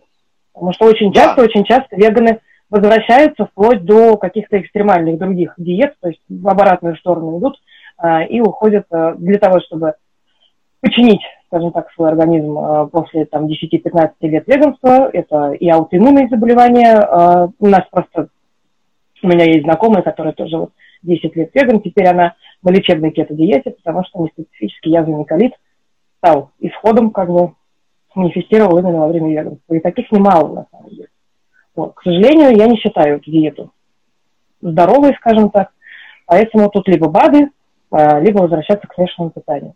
[0.54, 1.44] Потому что очень часто, да.
[1.44, 7.38] очень часто веганы возвращаются вплоть до каких-то экстремальных других диет, то есть в обратную сторону
[7.38, 7.58] идут,
[8.28, 9.94] и уходят а, для того, чтобы
[10.82, 15.10] починить, скажем так, свой организм а, после там, 10-15 лет веганства.
[15.12, 17.50] Это и аутоиммунные заболевания.
[17.60, 18.30] У нас просто,
[19.22, 20.72] у меня есть знакомая, которая тоже вот
[21.04, 25.54] 10 лет веган, теперь она на лечебной кето-диете, потому что неспецифический язвенный колит
[26.18, 27.54] стал исходом, как бы,
[28.14, 29.74] манифестировал именно во время веганства.
[29.74, 31.08] И таких немало, на самом деле.
[31.76, 31.94] Вот.
[31.96, 33.72] К сожалению, я не считаю эту диету
[34.62, 35.72] здоровой, скажем так.
[36.26, 37.50] Поэтому тут либо БАДы,
[37.92, 39.74] либо возвращаться к смешанному питанию.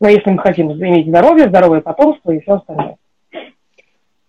[0.00, 2.96] Но если мы хотим иметь здоровье, здоровое потомство и все остальное.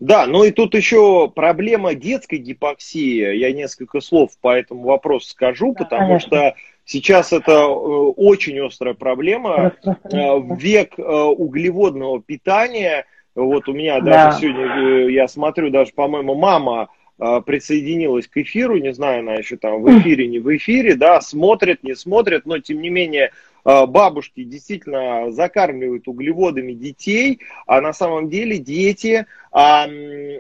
[0.03, 3.37] Да, ну и тут еще проблема детской гипоксии.
[3.37, 6.27] Я несколько слов по этому вопросу скажу, да, потому конечно.
[6.27, 9.71] что сейчас это э, очень острая проблема.
[9.85, 14.31] Э, в век э, углеводного питания, вот у меня даже да.
[14.33, 16.89] сегодня, я смотрю, даже, по-моему, мама
[17.45, 21.83] присоединилась к эфиру, не знаю, она еще там в эфире, не в эфире, да, смотрит,
[21.83, 23.31] не смотрит, но тем не менее
[23.65, 29.87] а, бабушки действительно закармливают углеводами детей, а на самом деле дети, а,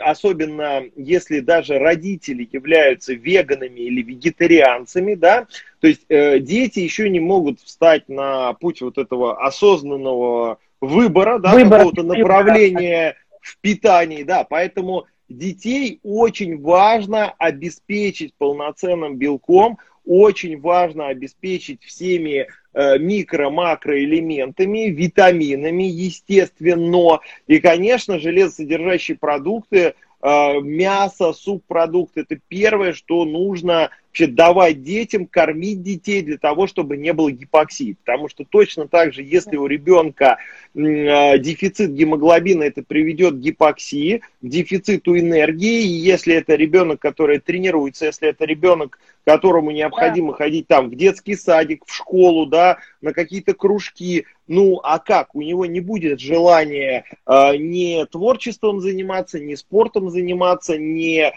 [0.01, 5.47] особенно если даже родители являются веганами или вегетарианцами, да,
[5.79, 11.51] то есть э, дети еще не могут встать на путь вот этого осознанного выбора, да,
[11.51, 21.81] какого-то направления в питании, да, поэтому детей очень важно обеспечить полноценным белком, очень важно обеспечить
[21.83, 27.19] всеми э, микро-макроэлементами, витаминами, естественно.
[27.47, 32.21] И, конечно, железосодержащие продукты мясо, субпродукты.
[32.21, 37.97] Это первое, что нужно вообще давать детям, кормить детей для того, чтобы не было гипоксии.
[38.05, 40.37] Потому что точно так же, если у ребенка
[40.75, 45.81] э, дефицит гемоглобина, это приведет к гипоксии, к дефициту энергии.
[45.81, 50.37] И если это ребенок, который тренируется, если это ребенок, которому необходимо да.
[50.37, 55.35] ходить там в детский садик, в школу, да, на какие-то кружки, ну, а как?
[55.35, 61.33] У него не будет желания э, не творчеством заниматься, не спортом заниматься, не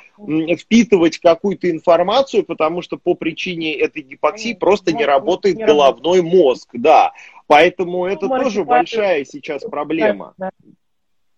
[0.57, 7.12] впитывать какую-то информацию, потому что по причине этой гипоксии просто не работает головной мозг, да.
[7.46, 10.35] Поэтому ну, это тоже большая сейчас проблема.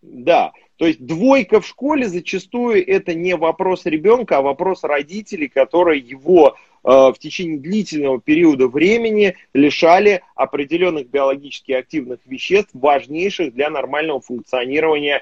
[0.00, 6.00] Да, то есть двойка в школе зачастую это не вопрос ребенка, а вопрос родителей, которые
[6.00, 14.20] его э, в течение длительного периода времени лишали определенных биологически активных веществ, важнейших для нормального
[14.20, 15.20] функционирования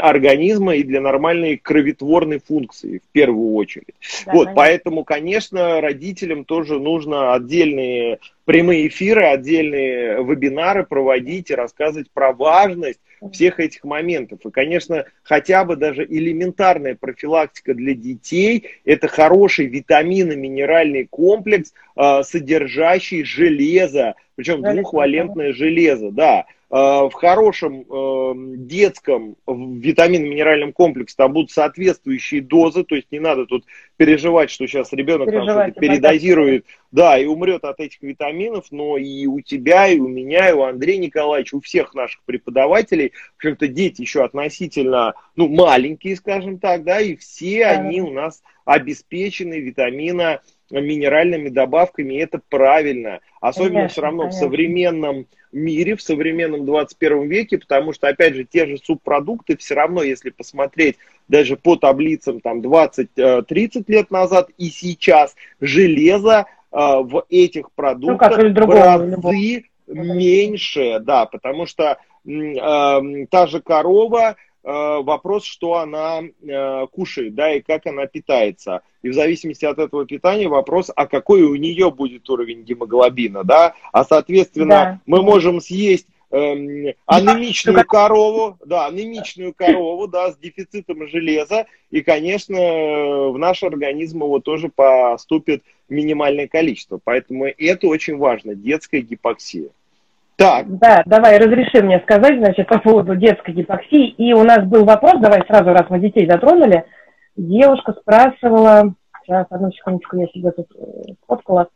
[0.00, 3.94] организма и для нормальной кроветворной функции в первую очередь.
[4.24, 12.10] Да, вот, поэтому, конечно, родителям тоже нужно отдельные прямые эфиры, отдельные вебинары проводить и рассказывать
[12.10, 13.00] про важность
[13.32, 14.40] всех этих моментов.
[14.44, 23.24] И, конечно, хотя бы даже элементарная профилактика для детей– это хороший витаминно-минеральный комплекс, а, содержащий
[23.24, 26.46] железо, причем двухвалентное железо, да.
[26.68, 33.64] В хорошем э, детском витаминно-минеральном комплексе там будут соответствующие дозы, то есть не надо тут
[33.96, 39.26] переживать, что сейчас ребенок там что-то передозирует, да, и умрет от этих витаминов, но и
[39.26, 43.68] у тебя, и у меня, и у Андрея Николаевича, у всех наших преподавателей, в общем-то,
[43.68, 47.70] дети еще относительно, ну, маленькие, скажем так, да, и все да.
[47.70, 53.20] они у нас обеспечены витамина минеральными добавками, и это правильно.
[53.40, 54.38] Особенно конечно, все равно конечно.
[54.38, 59.74] в современном мире, в современном 21 веке, потому что, опять же, те же субпродукты все
[59.74, 60.96] равно, если посмотреть
[61.28, 68.36] даже по таблицам там 20-30 э, лет назад и сейчас, железо э, в этих продуктах
[68.36, 76.22] ну, в разы меньше, да, потому что э, та же корова, Э, вопрос, что она
[76.22, 78.82] э, кушает, да, и как она питается.
[79.02, 83.74] И в зависимости от этого питания вопрос, а какой у нее будет уровень гемоглобина, да,
[83.92, 85.00] а соответственно да.
[85.06, 92.58] мы можем съесть эм, анемичную корову, да, анемичную корову, да, с дефицитом железа, и, конечно,
[93.30, 96.98] в наш организм его тоже поступит минимальное количество.
[97.02, 99.68] Поэтому это очень важно, детская гипоксия.
[100.36, 100.66] Так.
[100.78, 104.08] Да, давай, разреши мне сказать, значит, по поводу детской гипоксии.
[104.10, 106.84] И у нас был вопрос, давай сразу, раз мы детей затронули.
[107.36, 111.68] Девушка спрашивала, сейчас, одну секундочку, я себе тут э, фоткала.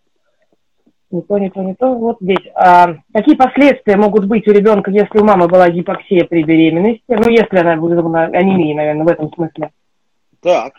[1.11, 1.94] Не то, не то, не то.
[1.94, 2.46] Вот здесь.
[2.55, 7.03] А, какие последствия могут быть у ребенка, если у мамы была гипоксия при беременности?
[7.09, 9.70] Ну, если она вызвана анемией, наверное, в этом смысле.
[10.40, 10.75] Так.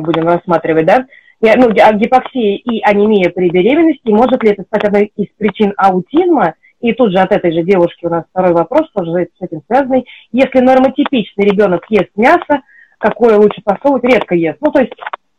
[0.00, 1.06] Будем рассматривать, да?
[1.40, 6.54] Ну, а гипоксия и анемия при беременности, может ли это стать одной из причин аутизма–
[6.80, 10.06] и тут же от этой же девушки у нас второй вопрос, тоже с этим связанный.
[10.32, 12.62] Если нормотипичный ребенок ест мясо,
[12.98, 14.04] какое лучше посолить?
[14.04, 14.58] Редко ест.
[14.60, 14.92] Ну, то есть,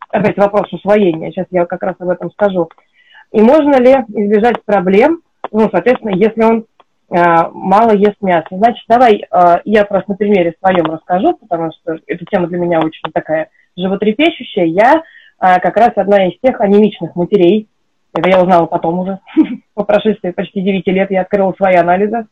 [0.09, 1.31] опять вопрос усвоения.
[1.31, 2.69] Сейчас я как раз об этом скажу.
[3.31, 5.21] И можно ли избежать проблем,
[5.51, 6.65] ну, соответственно, если он
[7.09, 7.23] э,
[7.53, 8.47] мало ест мясо.
[8.51, 12.79] Значит, давай э, я просто на примере своем расскажу, потому что эта тема для меня
[12.79, 14.65] очень такая животрепещущая.
[14.65, 15.03] Я
[15.39, 17.67] э, как раз одна из тех анемичных матерей,
[18.17, 19.19] это я узнала потом уже,
[19.73, 22.27] по прошествии почти 9 лет я открыла свои анализы.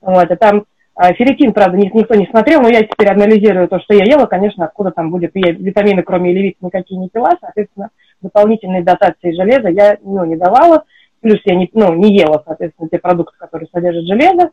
[0.00, 0.64] Вот, и там
[0.94, 4.66] а, ферритин, правда, никто не смотрел, но я теперь анализирую то, что я ела, конечно,
[4.66, 5.30] откуда там будет.
[5.34, 7.88] Я витамины, кроме левит, никакие не пила, соответственно,
[8.20, 10.84] дополнительной дотации железа я ну, не давала.
[11.22, 14.50] Плюс я не, ну, не ела, соответственно, те продукты, которые содержат железо.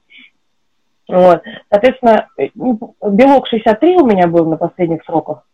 [1.10, 1.42] Вот.
[1.70, 5.46] Соответственно, ну, белок 63 у меня был на последних сроках.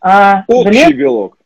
[0.00, 0.92] А Общий желез...
[0.94, 1.38] белок.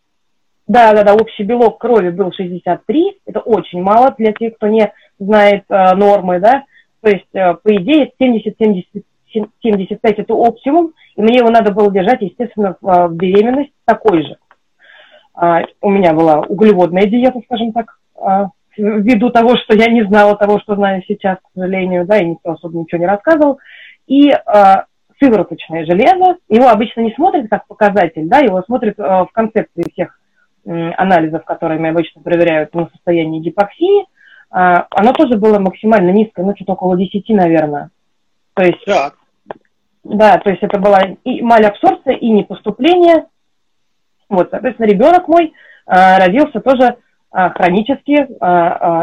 [0.66, 4.92] Да, да, да, общий белок крови был 63, это очень мало для тех, кто не
[5.18, 6.64] знает э, нормы, да,
[7.02, 12.76] то есть, э, по идее, 70-75 это оптимум, и мне его надо было держать, естественно,
[12.80, 14.38] в, э, в беременность такой же.
[15.34, 20.36] А, у меня была углеводная диета, скажем так, а, ввиду того, что я не знала
[20.36, 23.58] того, что знаю сейчас, к сожалению, да, и никто особо ничего не рассказывал.
[24.06, 24.86] И а,
[25.20, 30.18] сывороточное железо, его обычно не смотрят как показатель, да, его смотрят а, в концепции всех
[30.66, 34.06] анализов, которыми обычно проверяют на состояние гипоксии,
[34.54, 37.90] а, оно тоже было максимально низкое, ну, что-то около 10, наверное.
[38.54, 39.14] То есть, так.
[40.04, 43.26] да, то есть это была и малябсорбция, и непоступление.
[44.28, 45.52] Вот, соответственно, ребенок мой
[45.86, 46.98] а, родился тоже
[47.32, 48.28] а, хронически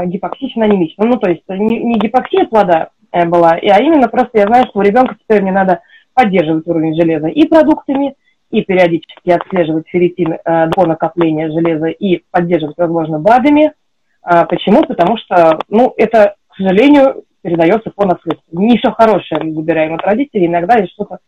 [0.07, 1.09] гипоксично-анемичным.
[1.09, 4.79] Ну, то есть не, не гипоксия плода э, была, а именно просто я знаю, что
[4.79, 5.81] у ребенка теперь мне надо
[6.13, 8.15] поддерживать уровень железа и продуктами,
[8.51, 13.73] и периодически отслеживать ферритин э, до накопления железа и поддерживать, возможно, БАДами.
[14.21, 14.83] А, почему?
[14.83, 18.43] Потому что, ну, это, к сожалению, передается по наследству.
[18.51, 21.19] Не все хорошее мы забираем от родителей, иногда есть что-то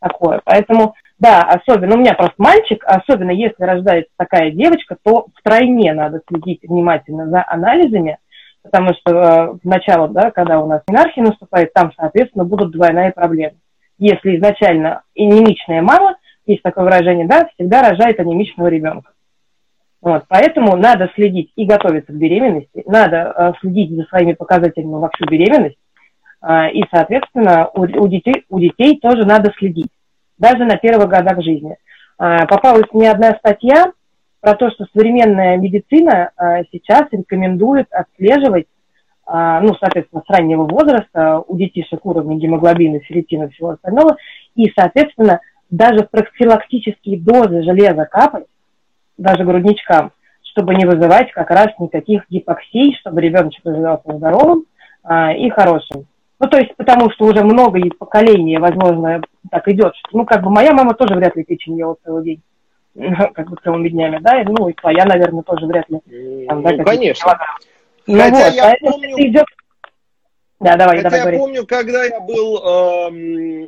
[0.00, 0.40] такое.
[0.44, 6.22] Поэтому, да, особенно, у меня просто мальчик, особенно если рождается такая девочка, то втройне надо
[6.26, 8.18] следить внимательно за анализами,
[8.62, 13.56] потому что э, начало, да, когда у нас минархия наступает, там, соответственно, будут двойная проблема.
[13.98, 19.12] Если изначально анемичная мама– есть такое выражение, да, всегда рожает анемичного ребенка.
[20.02, 25.10] Вот, поэтому надо следить и готовиться к беременности, надо э, следить за своими показателями во
[25.10, 25.76] всю беременность,
[26.42, 29.90] э, и, соответственно, у, у, детей, у детей тоже надо следить,
[30.38, 31.76] даже на первых годах жизни.
[32.18, 33.92] Э, попалась мне одна статья
[34.40, 36.30] про то, что современная медицина
[36.72, 38.68] сейчас рекомендует отслеживать,
[39.26, 44.16] ну, соответственно, с раннего возраста у детишек уровня гемоглобина, ферритина и всего остального,
[44.54, 45.40] и, соответственно,
[45.70, 48.46] даже профилактические дозы железа капать,
[49.16, 54.64] даже грудничкам, чтобы не вызывать как раз никаких гипоксий, чтобы ребеночек развивался здоровым
[55.04, 56.06] а, и хорошим.
[56.40, 59.92] Ну, то есть, потому что уже много поколений, возможно, так идет.
[60.12, 62.42] Ну, как бы моя мама тоже вряд ли печень ела целый день,
[63.34, 66.46] как бы целыми днями, да, ну, и твоя, наверное, тоже вряд ли.
[66.46, 67.38] Там, да, ну, конечно.
[68.06, 69.28] Ну, Хотя вот, я помню...
[69.28, 69.46] идет
[70.60, 71.38] Да, давай, Хотя давай, я говори.
[71.38, 73.10] помню, когда я был, э,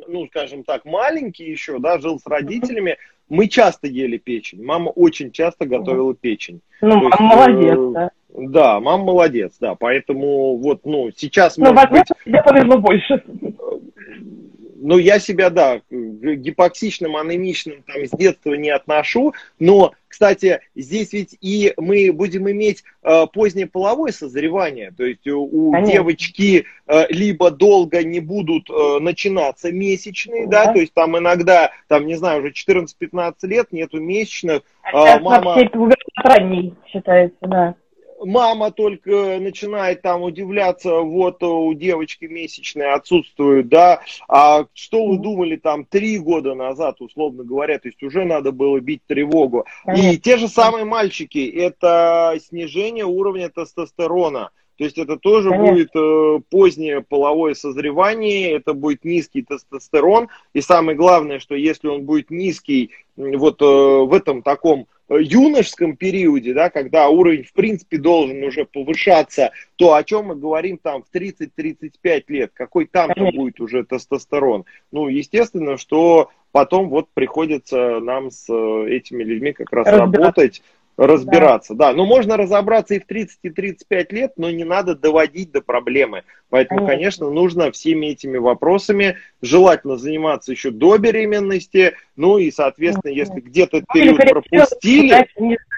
[0.07, 2.97] ну, скажем так, маленький еще, да, жил с родителями,
[3.29, 4.63] мы часто ели печень.
[4.63, 6.61] Мама очень часто готовила печень.
[6.81, 8.11] Ну, мама есть, молодец, э, да.
[8.35, 9.73] Да, мама молодец, да.
[9.73, 11.57] Поэтому вот, ну, сейчас...
[11.57, 13.23] Ну, возможно, быть, тебе повезло больше
[14.83, 21.37] ну, я себя, да, гипоксичным, анемичным там с детства не отношу, но, кстати, здесь ведь
[21.39, 25.93] и мы будем иметь э, позднее половое созревание, то есть у Конечно.
[25.93, 30.65] девочки э, либо долго не будут э, начинаться месячные, да.
[30.65, 34.63] да, то есть там иногда, там, не знаю, уже 14-15 лет нету месячных.
[34.83, 35.55] А э, мама...
[36.15, 37.75] ранний считается, да
[38.25, 45.55] мама только начинает там удивляться, вот у девочки месячные отсутствуют, да, а что вы думали
[45.55, 49.65] там три года назад, условно говоря, то есть уже надо было бить тревогу.
[49.95, 54.51] И те же самые мальчики, это снижение уровня тестостерона.
[54.77, 55.71] То есть это тоже Конечно.
[55.71, 60.29] будет э, позднее половое созревание, это будет низкий тестостерон.
[60.53, 66.53] И самое главное, что если он будет низкий вот э, в этом таком юношеском периоде,
[66.53, 71.15] да, когда уровень, в принципе, должен уже повышаться, то о чем мы говорим там в
[71.15, 74.65] 30-35 лет, какой там-то будет уже тестостерон.
[74.91, 80.61] Ну, естественно, что потом вот приходится нам с э, этими людьми как раз работать,
[80.97, 81.73] разбираться.
[81.73, 81.89] Да.
[81.89, 85.61] да, но можно разобраться и в 30, и 35 лет, но не надо доводить до
[85.61, 86.23] проблемы.
[86.49, 91.95] Поэтому, конечно, нужно всеми этими вопросами желательно заниматься еще до беременности.
[92.15, 95.27] Ну и, соответственно, если где-то ну, период пропустили...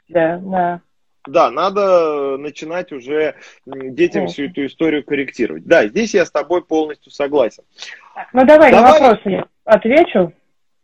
[0.10, 0.82] Да, да.
[1.28, 3.36] Да, надо начинать уже
[3.66, 5.66] детям всю эту историю корректировать.
[5.66, 7.64] Да, здесь я с тобой полностью согласен.
[8.14, 9.00] Так, ну давай, давай.
[9.00, 10.34] на вопросы я отвечу,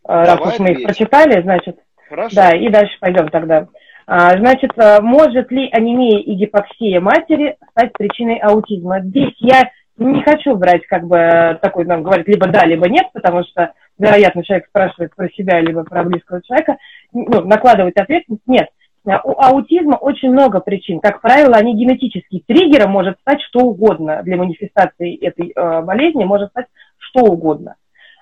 [0.04, 1.78] давай раз уж мы их прочитали, значит.
[2.10, 2.36] Хорошо.
[2.36, 3.68] Да, и дальше пойдем тогда.
[4.14, 8.99] А, значит, а, может ли анемия и гипоксия матери стать причиной аутизма?
[8.99, 13.45] Здесь я не хочу брать, как бы, такой, нам говорит, либо да, либо нет, потому
[13.45, 16.76] что, вероятно, человек спрашивает про себя, либо про близкого человека,
[17.14, 18.43] ну, накладывать ответственность.
[18.47, 18.68] Нет.
[19.07, 20.99] А, у аутизма очень много причин.
[20.99, 22.41] Как правило, они генетические.
[22.45, 24.24] Триггером может стать что угодно.
[24.24, 27.76] Для манифестации этой э, болезни может стать что угодно.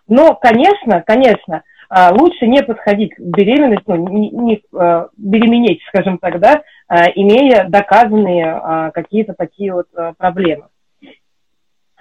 [0.07, 6.39] Но, конечно, конечно, лучше не подходить к беременности, ну, не, не а, беременеть, скажем так,
[6.39, 9.87] да, а, имея доказанные какие-то такие вот
[10.17, 10.65] проблемы.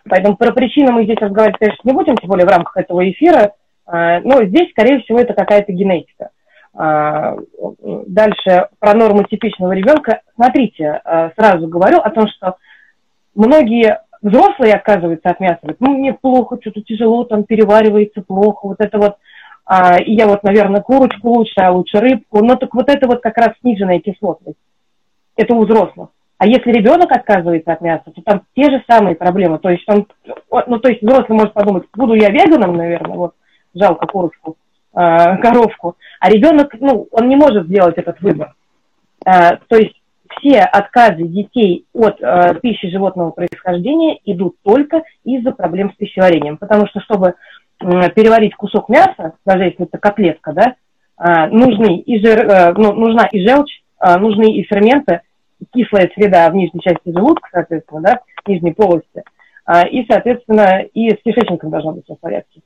[0.09, 3.53] Поэтому про причины мы здесь разговаривать, конечно, не будем, тем более в рамках этого эфира,
[3.87, 6.31] но здесь, скорее всего, это какая-то генетика.
[6.75, 10.23] Дальше про норму типичного ребенка.
[10.35, 11.03] Смотрите,
[11.37, 12.57] сразу говорю о том, что
[13.35, 15.41] многие взрослые, оказывается, от
[15.81, 19.17] ну, мне плохо, что-то тяжело, там переваривается плохо, вот это вот
[19.71, 22.43] а, и я вот, наверное, курочку лучше, а лучше рыбку.
[22.43, 24.57] Но так вот это вот как раз сниженная кислотность.
[25.37, 26.09] Это у взрослых.
[26.39, 29.59] А если ребенок отказывается от мяса, то там те же самые проблемы.
[29.59, 30.07] То есть он,
[30.67, 33.35] ну, то есть взрослый может подумать, буду я веганом, наверное, вот,
[33.75, 34.57] жалко курочку,
[34.95, 35.97] э, коровку.
[36.19, 38.55] А ребенок, ну, он не может сделать этот выбор.
[39.27, 40.01] Э, то есть
[40.39, 46.57] все отказы детей от э, пищи животного происхождения идут только из-за проблем с пищеварением.
[46.57, 47.35] Потому что, чтобы
[47.79, 50.75] переварить кусок мяса, даже если это котлетка, да,
[51.17, 55.23] а, нужны и жир, э, ну, нужна и желчь, нужны и ферменты,
[55.73, 59.25] кислая среда в нижней части желудка, соответственно, да, в нижней полости,
[59.91, 62.61] и, соответственно, и с кишечником должно быть все в порядке.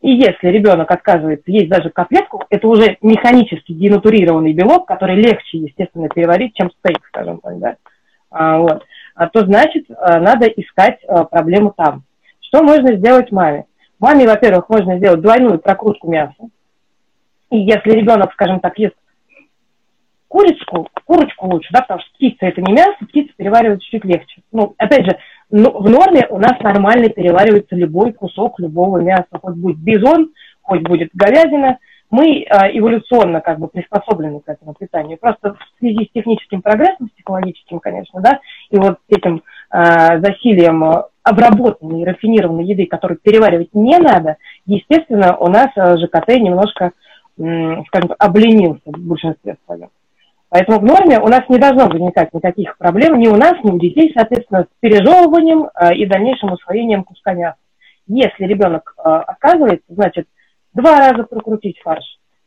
[0.00, 6.08] И если ребенок отказывается есть даже котлетку, это уже механически денатурированный белок, который легче, естественно,
[6.08, 7.76] переварить, чем стейк, скажем так, да,
[8.30, 8.82] а, вот,
[9.14, 10.98] а то значит, надо искать
[11.30, 12.04] проблему там.
[12.40, 13.66] Что можно сделать маме?
[14.00, 16.48] Маме, во-первых, можно сделать двойную прокрутку мяса.
[17.50, 18.94] И если ребенок, скажем так, ест
[20.28, 24.42] курочку, курочку лучше, да, потому что птица это не мясо, птица переваривается чуть легче.
[24.52, 25.18] Ну, опять же,
[25.50, 30.30] ну, в норме у нас нормально переваривается любой кусок любого мяса, хоть будет бизон,
[30.62, 31.78] хоть будет говядина.
[32.10, 35.18] Мы э, эволюционно как бы приспособлены к этому питанию.
[35.18, 38.40] Просто в связи с техническим прогрессом, с технологическим, конечно, да,
[38.70, 39.42] и вот этим
[39.72, 40.82] засилием
[41.22, 46.92] обработанной, рафинированной еды, которую переваривать не надо, естественно, у нас э, ЖКТ немножко,
[47.36, 49.88] скажем, обленился в большинстве своем.
[50.50, 53.78] Поэтому в норме у нас не должно возникать никаких проблем ни у нас, ни у
[53.78, 57.56] детей, соответственно, с пережевыванием э, и дальнейшим усвоением куска мяса.
[58.06, 60.26] Если ребенок э, отказывается, значит,
[60.74, 62.04] два раза прокрутить фарш,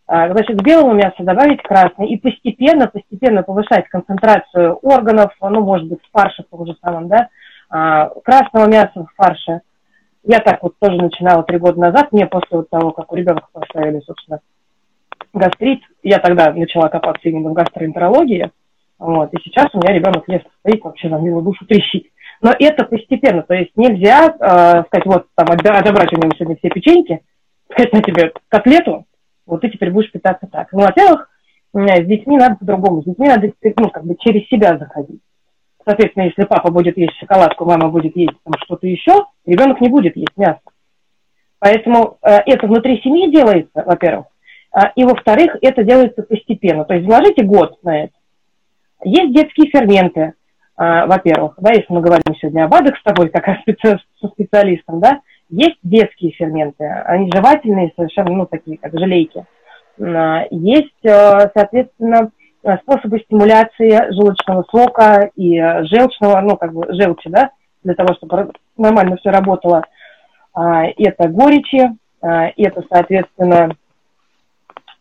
[0.07, 5.99] значит, к белому мясу добавить красный и постепенно, постепенно повышать концентрацию органов, ну, может быть,
[6.01, 7.29] в фарше том же самом, да,
[7.69, 9.61] а, красного мяса в фарше.
[10.23, 13.47] Я так вот тоже начинала три года назад, мне после вот того, как у ребенка
[13.51, 14.39] поставили, собственно,
[15.33, 18.51] гастрит, я тогда начала копаться именно в гастроэнтерологии,
[18.99, 22.07] вот, и сейчас у меня ребенок ест стоит вообще на милую душу трещит.
[22.41, 26.69] Но это постепенно, то есть нельзя э, сказать, вот там отобрать у него сегодня все
[26.69, 27.21] печеньки,
[27.71, 29.05] сказать на тебе котлету,
[29.45, 30.71] вот ты теперь будешь питаться так.
[30.71, 31.29] Ну, во-первых,
[31.73, 35.21] с детьми надо по-другому, с детьми надо ну, как бы через себя заходить.
[35.85, 40.15] Соответственно, если папа будет есть шоколадку, мама будет есть там что-то еще, ребенок не будет
[40.15, 40.61] есть мясо.
[41.59, 44.27] Поэтому э, это внутри семьи делается, во-первых.
[44.73, 46.83] А, и, во-вторых, это делается постепенно.
[46.83, 48.13] То есть вложите год на это.
[49.03, 50.33] Есть детские ферменты,
[50.75, 53.99] а, во-первых, да, если мы говорим сегодня об адах с тобой, как специ...
[54.19, 55.21] со специалистом, да,
[55.53, 59.45] есть детские ферменты, они жевательные, совершенно, ну, такие, как желейки.
[60.01, 62.31] А, есть, э, соответственно,
[62.81, 67.51] способы стимуляции желудочного сока и желчного, ну, как бы желчи, да,
[67.83, 69.83] для того, чтобы нормально все работало.
[70.53, 71.91] А, это горечи,
[72.21, 73.75] это, соответственно,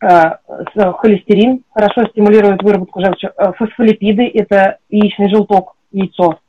[0.01, 6.39] холестерин хорошо стимулирует выработку желчи, фосфолипиды– это яичный желток, яйцо.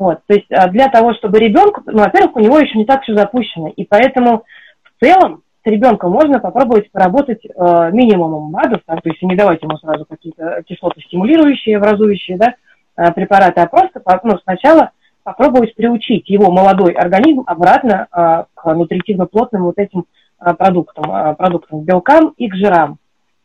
[0.00, 3.14] Вот, то есть для того, чтобы ребенку, ну, во-первых, у него еще не так все
[3.14, 4.44] запущено, и поэтому
[4.82, 9.62] в целом с ребенком можно попробовать поработать э, минимумом БАДов, да, то есть не давать
[9.62, 12.54] ему сразу какие-то кислоты стимулирующие, образующие да,
[12.96, 14.92] э, препараты, а просто ну, сначала
[15.22, 20.06] попробовать приучить его молодой организм обратно э, к нутритивно-плотным вот этим
[20.40, 22.96] э, продуктам, э, продуктам, белкам и к жирам.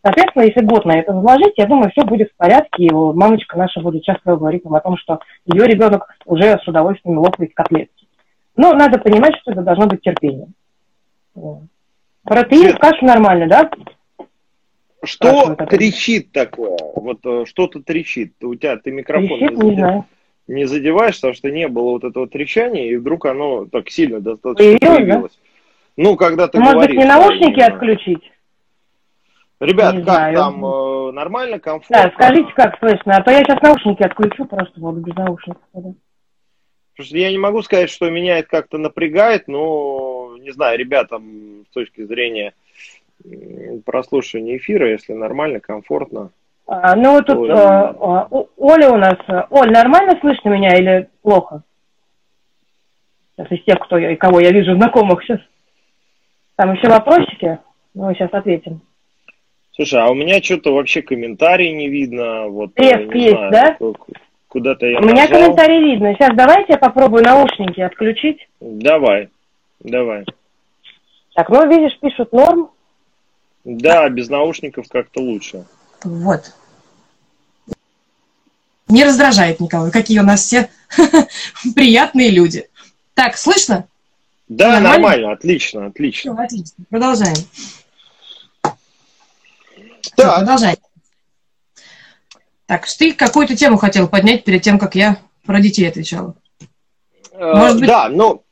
[0.05, 2.83] Соответственно, если год на это заложить, я думаю, все будет в порядке.
[2.83, 5.19] И мамочка наша будет часто говорить нам о том, что
[5.51, 8.05] ее ребенок уже с удовольствием лопает котлетки.
[8.55, 10.45] Но надо понимать, что это должно быть терпение.
[12.21, 13.71] Протеин в кашу нормально, да?
[15.03, 16.77] Что трещит такое?
[16.95, 18.33] Вот э, что-то трещит.
[18.43, 20.03] У тебя ты микрофон трещит, не, задев...
[20.47, 24.19] не, не задеваешь, потому что не было вот этого трещания, и вдруг оно так сильно
[24.19, 24.97] достаточно появилось.
[24.97, 25.31] появилось.
[25.31, 26.03] Да?
[26.03, 28.31] Ну, когда ты Может говоришь, быть, не наушники да, отключить?
[29.59, 30.35] Ребят, не как знаю.
[30.35, 32.03] там, э, нормально, комфортно?
[32.03, 35.61] Да, скажите, как слышно, а то я сейчас наушники отключу просто, вот без наушников.
[35.73, 35.93] Да.
[36.91, 41.65] Потому что я не могу сказать, что меня это как-то напрягает, но, не знаю, ребятам
[41.69, 42.53] с точки зрения
[43.85, 46.31] прослушивания эфира, если нормально, комфортно.
[46.67, 48.27] А, ну, вот тут а, а,
[48.57, 49.15] Оля у нас.
[49.49, 51.61] Оль, нормально слышно меня или плохо?
[53.35, 55.39] Сейчас из тех, кто я, и кого я вижу знакомых сейчас.
[56.55, 57.59] Там еще вопросики?
[57.93, 58.81] Ну, сейчас ответим.
[59.75, 62.47] Слушай, а у меня что-то вообще комментарий не видно.
[62.47, 63.77] Вот, Треск есть, знаю, да?
[64.47, 65.41] Куда-то я У меня нажал.
[65.41, 66.13] комментарий видно.
[66.13, 68.47] Сейчас давайте я попробую наушники отключить.
[68.61, 69.29] Давай,
[69.81, 70.23] давай.
[71.33, 72.69] Так, ну видишь, пишут норм.
[73.65, 75.65] Да, без наушников как-то лучше.
[76.05, 76.53] Вот.
[78.87, 79.91] Не раздражает никого.
[79.91, 80.69] Какие у нас все
[81.75, 82.69] приятные люди.
[83.13, 83.87] Так, слышно?
[84.47, 86.33] Да, нормально, нормально отлично, отлично.
[86.33, 86.85] Все, отлично.
[86.89, 87.35] Продолжаем.
[90.15, 90.39] Так.
[90.39, 90.77] Продолжай.
[92.65, 96.35] Так, ты какую-то тему хотел поднять перед тем, как я про детей отвечала.
[97.31, 97.87] Э, Может быть...
[97.87, 98.43] Да, но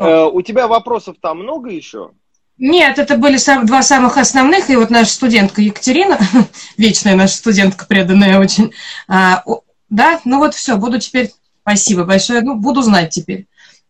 [0.00, 2.10] э, у тебя вопросов там много еще?
[2.58, 6.18] Нет, это были сам, два самых основных, и вот наша студентка Екатерина,
[6.76, 8.72] вечная наша студентка, преданная очень,
[9.08, 11.32] а, о, да, ну вот все, буду теперь,
[11.62, 13.46] спасибо большое, ну, буду знать теперь.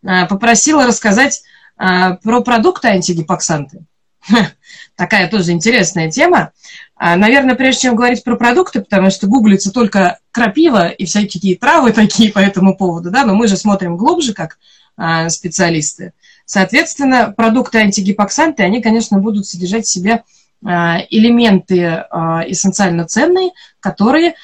[0.06, 1.42] А, попросила рассказать
[1.76, 3.84] а, про продукты антигипоксанты.
[4.96, 6.52] Такая тоже интересная тема.
[6.96, 11.92] А, наверное, прежде чем говорить про продукты, потому что гуглится только крапива и всякие травы
[11.92, 14.58] такие по этому поводу, да, но мы же смотрим глубже как
[14.96, 16.12] а, специалисты.
[16.44, 20.22] Соответственно, продукты антигипоксанты, они, конечно, будут содержать в себе
[20.64, 22.04] а, элементы
[22.46, 23.50] эссенциально ценные,
[23.80, 24.34] которые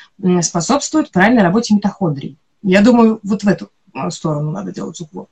[0.42, 2.36] способствуют правильной работе митохондрий.
[2.62, 3.70] Я думаю, вот в эту
[4.10, 5.26] сторону надо делать упор.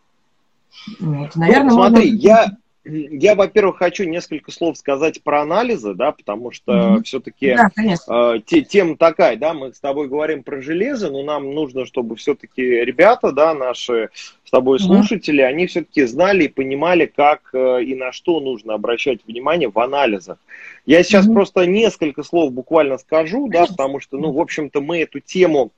[1.00, 2.26] Вот, наверное, ну, смотри, можно...
[2.26, 2.56] я
[2.86, 7.02] я, во-первых, хочу несколько слов сказать про анализы, да, потому что mm-hmm.
[7.02, 11.52] все-таки да, э, те, тема такая, да, мы с тобой говорим про железо, но нам
[11.52, 14.10] нужно, чтобы все-таки ребята, да, наши
[14.44, 15.48] с тобой слушатели, mm-hmm.
[15.48, 20.38] они все-таки знали и понимали, как э, и на что нужно обращать внимание в анализах.
[20.84, 21.34] Я сейчас mm-hmm.
[21.34, 25.72] просто несколько слов буквально скажу, да, потому что, ну, в общем-то, мы эту тему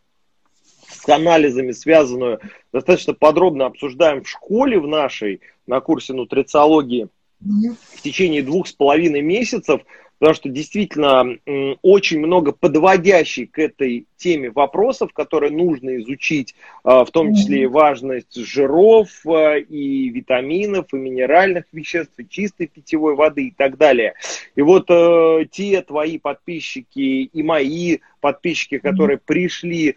[0.99, 2.41] с анализами связанную
[2.73, 7.09] достаточно подробно обсуждаем в школе в нашей, на курсе нутрициологии
[7.41, 9.83] в течение двух с половиной месяцев,
[10.19, 11.39] потому что действительно
[11.83, 17.67] очень много подводящих к этой теме вопросов, которые нужно изучить, а, в том числе и
[17.67, 24.15] важность жиров, а, и витаминов, и минеральных веществ, и чистой питьевой воды и так далее.
[24.57, 29.95] И вот э, те твои подписчики и мои подписчики, которые пришли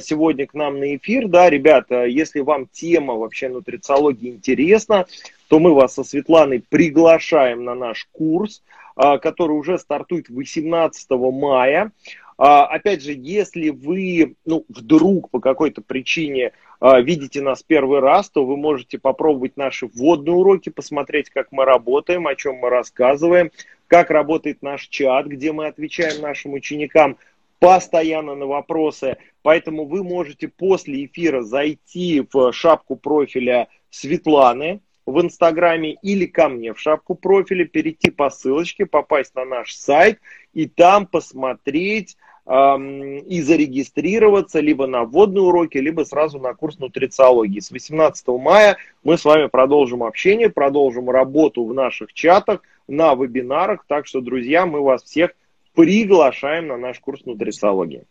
[0.00, 1.28] сегодня к нам на эфир.
[1.28, 5.06] Да, ребята, если вам тема вообще нутрициологии интересна,
[5.48, 8.62] то мы вас со Светланой приглашаем на наш курс,
[8.96, 11.92] э, который уже стартует 18 мая.
[12.38, 18.44] А, опять же, если вы ну, вдруг по какой-то причине видите нас первый раз, то
[18.44, 23.50] вы можете попробовать наши вводные уроки, посмотреть, как мы работаем, о чем мы рассказываем,
[23.86, 27.16] как работает наш чат, где мы отвечаем нашим ученикам
[27.58, 29.16] постоянно на вопросы.
[29.42, 36.74] Поэтому вы можете после эфира зайти в шапку профиля Светланы в Инстаграме или ко мне
[36.74, 40.20] в шапку профиля, перейти по ссылочке, попасть на наш сайт
[40.52, 42.16] и там посмотреть
[42.48, 47.58] и зарегистрироваться либо на вводные уроки, либо сразу на курс нутрициологии.
[47.58, 53.84] С 18 мая мы с вами продолжим общение, продолжим работу в наших чатах, на вебинарах.
[53.88, 55.32] Так что, друзья, мы вас всех
[55.76, 58.04] приглашаем на наш курс нутрициологии.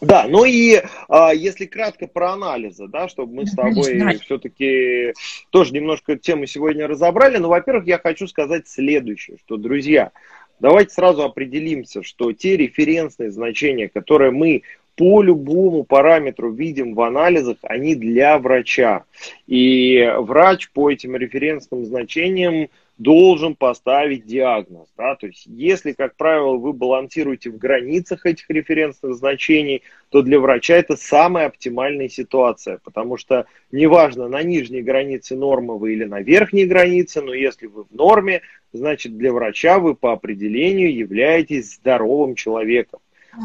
[0.00, 5.14] Да, ну и а, если кратко про анализы, да, чтобы мы с тобой все-таки
[5.50, 7.38] тоже немножко тему сегодня разобрали.
[7.38, 10.12] Ну, во-первых, я хочу сказать следующее, что, друзья,
[10.60, 14.62] Давайте сразу определимся, что те референсные значения, которые мы
[14.98, 19.04] по любому параметру видим в анализах, они для врача.
[19.46, 22.68] И врач по этим референсным значениям
[22.98, 24.88] должен поставить диагноз.
[24.96, 25.14] Да?
[25.14, 30.74] То есть, если, как правило, вы балансируете в границах этих референсных значений, то для врача
[30.74, 36.66] это самая оптимальная ситуация, потому что неважно, на нижней границе нормы вы или на верхней
[36.66, 38.42] границе, но если вы в норме,
[38.72, 42.98] значит для врача вы по определению являетесь здоровым человеком.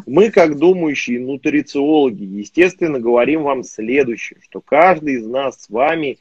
[0.05, 6.17] Мы, как думающие нутрициологи, естественно, говорим вам следующее, что каждый из нас с вами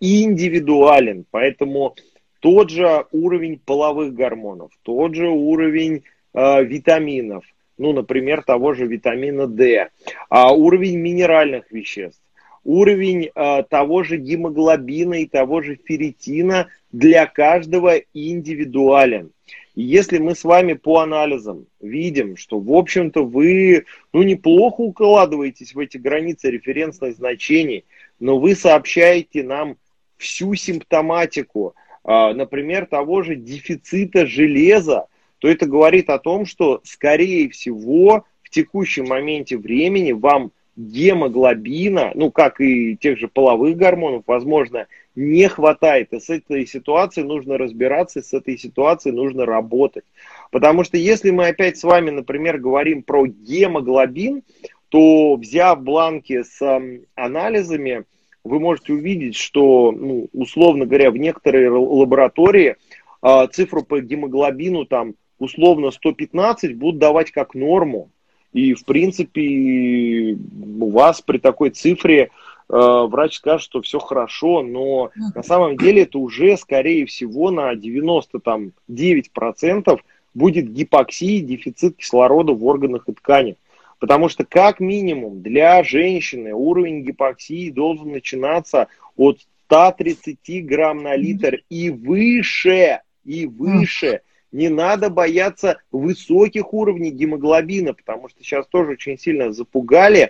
[0.00, 1.94] индивидуален, поэтому
[2.40, 6.04] тот же уровень половых гормонов, тот же уровень
[6.34, 7.44] э, витаминов,
[7.78, 9.88] ну, например, того же витамина D,
[10.28, 12.20] а уровень минеральных веществ,
[12.64, 19.30] уровень э, того же гемоглобина и того же ферритина для каждого индивидуален.
[19.76, 25.74] И если мы с вами по анализам видим, что, в общем-то, вы ну, неплохо укладываетесь
[25.74, 27.84] в эти границы референсных значений,
[28.18, 29.76] но вы сообщаете нам
[30.16, 31.74] всю симптоматику,
[32.04, 35.08] э, например, того же дефицита железа,
[35.38, 42.30] то это говорит о том, что, скорее всего, в текущем моменте времени вам гемоглобина, ну,
[42.30, 46.12] как и тех же половых гормонов, возможно, не хватает.
[46.12, 50.04] И с этой ситуацией нужно разбираться, с этой ситуацией нужно работать.
[50.52, 54.42] Потому что если мы опять с вами, например, говорим про гемоглобин,
[54.90, 56.80] то взяв бланки с
[57.14, 58.04] анализами,
[58.44, 62.76] вы можете увидеть, что, ну, условно говоря, в некоторой лаборатории
[63.22, 68.10] э, цифру по гемоглобину там условно 115 будут давать как норму.
[68.52, 70.38] И, в принципе,
[70.80, 72.28] у вас при такой цифре э,
[72.68, 80.00] врач скажет, что все хорошо, но на самом деле это уже, скорее всего, на 99%
[80.34, 83.56] будет гипоксия, дефицит кислорода в органах и тканях.
[83.98, 91.62] Потому что, как минимум, для женщины уровень гипоксии должен начинаться от 130 грамм на литр
[91.70, 94.20] и выше, и выше.
[94.52, 100.28] Не надо бояться высоких уровней гемоглобина, потому что сейчас тоже очень сильно запугали,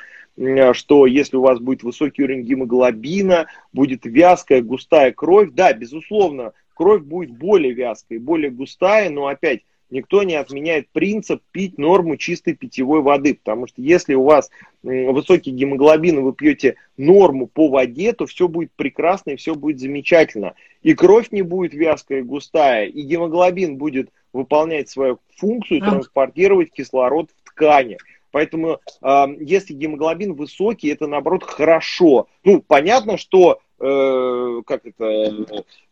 [0.73, 5.51] что если у вас будет высокий уровень гемоглобина, будет вязкая, густая кровь.
[5.53, 11.79] Да, безусловно, кровь будет более вязкая, более густая, но опять никто не отменяет принцип пить
[11.79, 14.51] норму чистой питьевой воды, потому что если у вас
[14.83, 20.55] высокий гемоглобин, вы пьете норму по воде, то все будет прекрасно и все будет замечательно.
[20.83, 27.31] И кровь не будет вязкая и густая, и гемоглобин будет выполнять свою функцию, транспортировать кислород
[27.31, 27.97] в ткани.
[28.31, 32.29] Поэтому, э, если гемоглобин высокий, это наоборот хорошо.
[32.45, 35.05] Ну, понятно, что э, как это,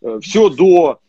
[0.02, 1.00] э, все до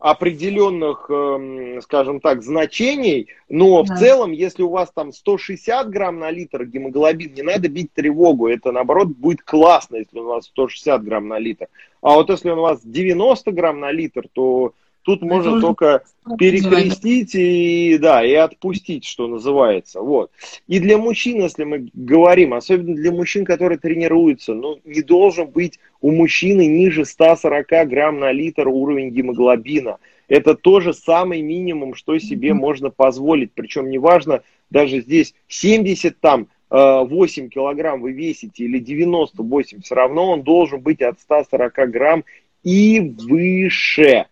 [0.00, 3.94] определенных, эм, скажем так, значений, но да.
[3.94, 8.48] в целом, если у вас там 160 грамм на литр гемоглобин, не надо бить тревогу,
[8.48, 11.68] это наоборот будет классно, если у вас 160 грамм на литр.
[12.00, 14.72] А вот если у вас 90 грамм на литр, то
[15.02, 16.02] Тут Это можно только
[16.38, 20.00] перекрестить и, да, и отпустить, что называется.
[20.00, 20.30] Вот.
[20.66, 25.78] И для мужчин, если мы говорим, особенно для мужчин, которые тренируются, ну, не должен быть
[26.00, 29.98] у мужчины ниже 140 грамм на литр уровень гемоглобина.
[30.28, 32.54] Это тоже самый минимум, что себе mm-hmm.
[32.54, 33.52] можно позволить.
[33.52, 40.30] Причем неважно, даже здесь 70 там, 8 э, килограмм вы весите или 98, все равно
[40.30, 42.24] он должен быть от 140 грамм
[42.62, 44.26] и выше.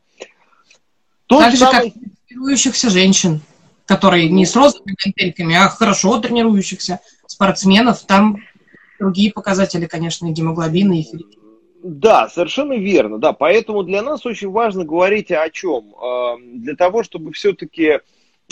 [1.29, 1.85] Так же, как
[2.29, 3.41] тренирующихся женщин,
[3.87, 8.03] которые не с розовыми гантельками, а хорошо тренирующихся спортсменов.
[8.03, 8.39] Там
[8.99, 11.41] другие показатели, конечно, и гемоглобина, и ферритин.
[11.83, 13.19] Да, совершенно верно.
[13.19, 15.95] Да, поэтому для нас очень важно говорить о чем.
[16.61, 18.01] Для того, чтобы все-таки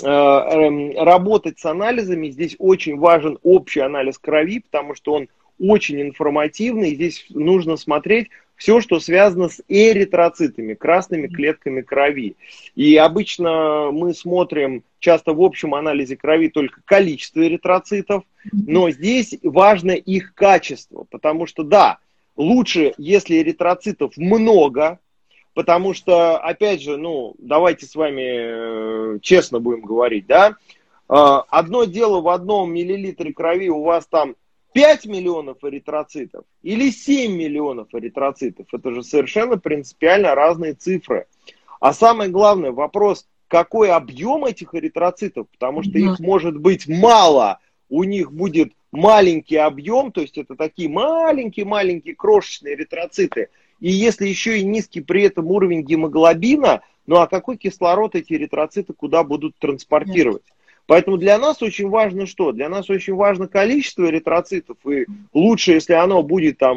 [0.03, 6.95] эм, работать с анализами, здесь очень важен общий анализ крови, потому что он очень информативный.
[6.95, 12.37] Здесь нужно смотреть все, что связано с эритроцитами, красными клетками крови.
[12.75, 19.93] И обычно мы смотрим часто в общем анализе крови только количество эритроцитов, но здесь важно
[19.93, 21.99] их качество, потому что да,
[22.37, 24.99] лучше, если эритроцитов много,
[25.55, 30.55] потому что, опять же, ну, давайте с вами э, честно будем говорить, да, э,
[31.09, 34.35] одно дело в одном миллилитре крови у вас там
[34.77, 38.67] 5 миллионов эритроцитов или 7 миллионов эритроцитов.
[38.71, 41.27] Это же совершенно принципиально разные цифры.
[41.81, 47.59] А самое главное, вопрос, какой объем этих эритроцитов, потому что их может быть мало,
[47.89, 53.49] у них будет маленький объем, то есть это такие маленькие-маленькие крошечные эритроциты.
[53.81, 58.93] И если еще и низкий при этом уровень гемоглобина, ну а какой кислород эти эритроциты
[58.93, 60.43] куда будут транспортировать?
[60.87, 62.53] Поэтому для нас очень важно что?
[62.53, 66.77] Для нас очень важно количество эритроцитов, и лучше, если оно будет там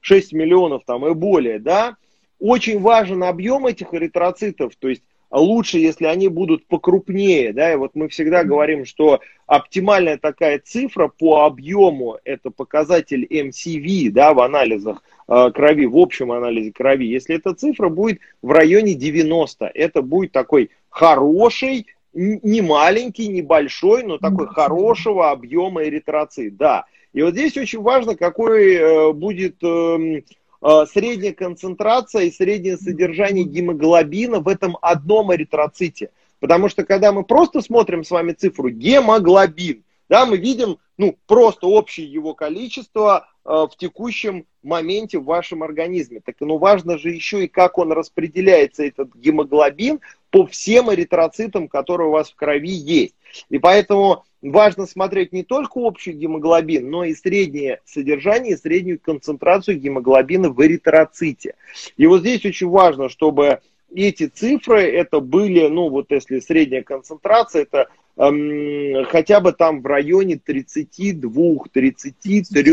[0.00, 1.96] 6 а, миллионов там, и более, да.
[2.40, 7.92] Очень важен объем этих эритроцитов, то есть лучше, если они будут покрупнее, да, и вот
[7.94, 15.02] мы всегда говорим, что оптимальная такая цифра по объему, это показатель MCV, да, в анализах
[15.28, 20.32] э, крови, в общем анализе крови, если эта цифра будет в районе 90, это будет
[20.32, 26.84] такой хороший не маленький, не большой, но такой хорошего объема эритроцит, да.
[27.12, 30.24] И вот здесь очень важно, какой э, будет эм,
[30.62, 36.10] э, средняя концентрация и среднее содержание гемоглобина в этом одном эритроците.
[36.40, 41.66] Потому что когда мы просто смотрим с вами цифру гемоглобин, да, мы видим ну, просто
[41.66, 46.20] общее его количество в текущем моменте в вашем организме.
[46.24, 52.08] Так ну важно же еще и как он распределяется, этот гемоглобин, по всем эритроцитам, которые
[52.08, 53.14] у вас в крови есть.
[53.50, 60.50] И поэтому важно смотреть не только общий гемоглобин, но и среднее содержание, среднюю концентрацию гемоглобина
[60.50, 61.54] в эритроците.
[61.96, 63.60] И вот здесь очень важно, чтобы
[63.94, 69.86] эти цифры, это были, ну вот если средняя концентрация, это эм, хотя бы там в
[69.86, 72.72] районе 32, 33,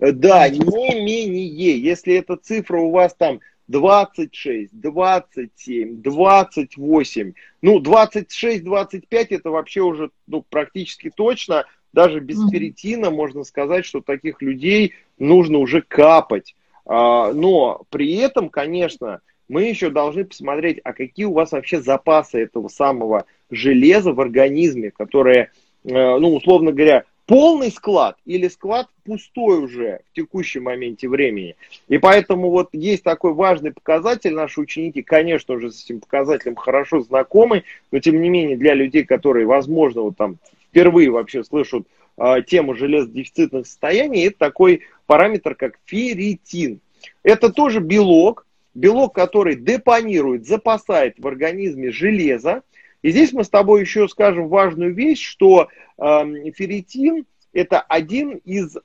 [0.00, 1.78] да, не менее.
[1.78, 7.32] Если эта цифра у вас там 26, 27, 28.
[7.62, 11.64] Ну, 26, 25 это вообще уже ну, практически точно.
[11.92, 16.54] Даже без ферритина можно сказать, что таких людей нужно уже капать.
[16.86, 22.42] А, но при этом, конечно, мы еще должны посмотреть, а какие у вас вообще запасы
[22.42, 25.50] этого самого железа в организме, которое,
[25.84, 31.54] э, ну, условно говоря, полный склад или склад пустой уже в текущем моменте времени.
[31.86, 34.34] И поэтому вот есть такой важный показатель.
[34.34, 37.62] Наши ученики, конечно, уже с этим показателем хорошо знакомы,
[37.92, 40.38] но тем не менее для людей, которые, возможно, вот там
[40.70, 46.80] впервые вообще слышат э, тему железодефицитных состояний, это такой параметр, как ферритин.
[47.22, 52.64] Это тоже белок, белок, который депонирует, запасает в организме железо,
[53.02, 58.76] и здесь мы с тобой еще скажем важную вещь, что э, ферритин это один из
[58.76, 58.80] э,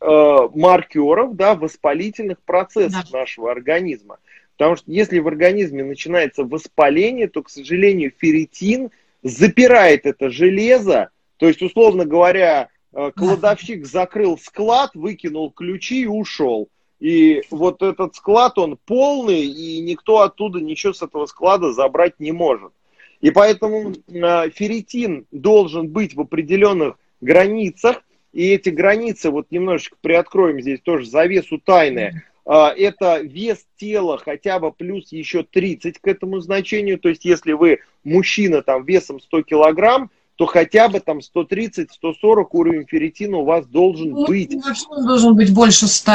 [0.56, 3.20] маркеров да, воспалительных процессов да.
[3.20, 4.18] нашего организма.
[4.58, 8.90] Потому что если в организме начинается воспаление, то, к сожалению, ферритин
[9.22, 11.10] запирает это железо.
[11.38, 16.70] То есть, условно говоря, э, кладовщик закрыл склад, выкинул ключи и ушел.
[17.00, 22.32] И вот этот склад, он полный, и никто оттуда ничего с этого склада забрать не
[22.32, 22.72] может.
[23.22, 28.04] И поэтому э, ферритин должен быть в определенных границах,
[28.34, 34.60] и эти границы, вот немножечко приоткроем здесь тоже завесу тайны, э, это вес тела хотя
[34.60, 39.44] бы плюс еще 30 к этому значению, то есть если вы мужчина там весом 100
[39.44, 41.88] килограмм, то хотя бы там 130-140
[42.52, 44.54] уровень ферритина у вас должен ну, быть.
[44.90, 46.12] Он должен быть больше 100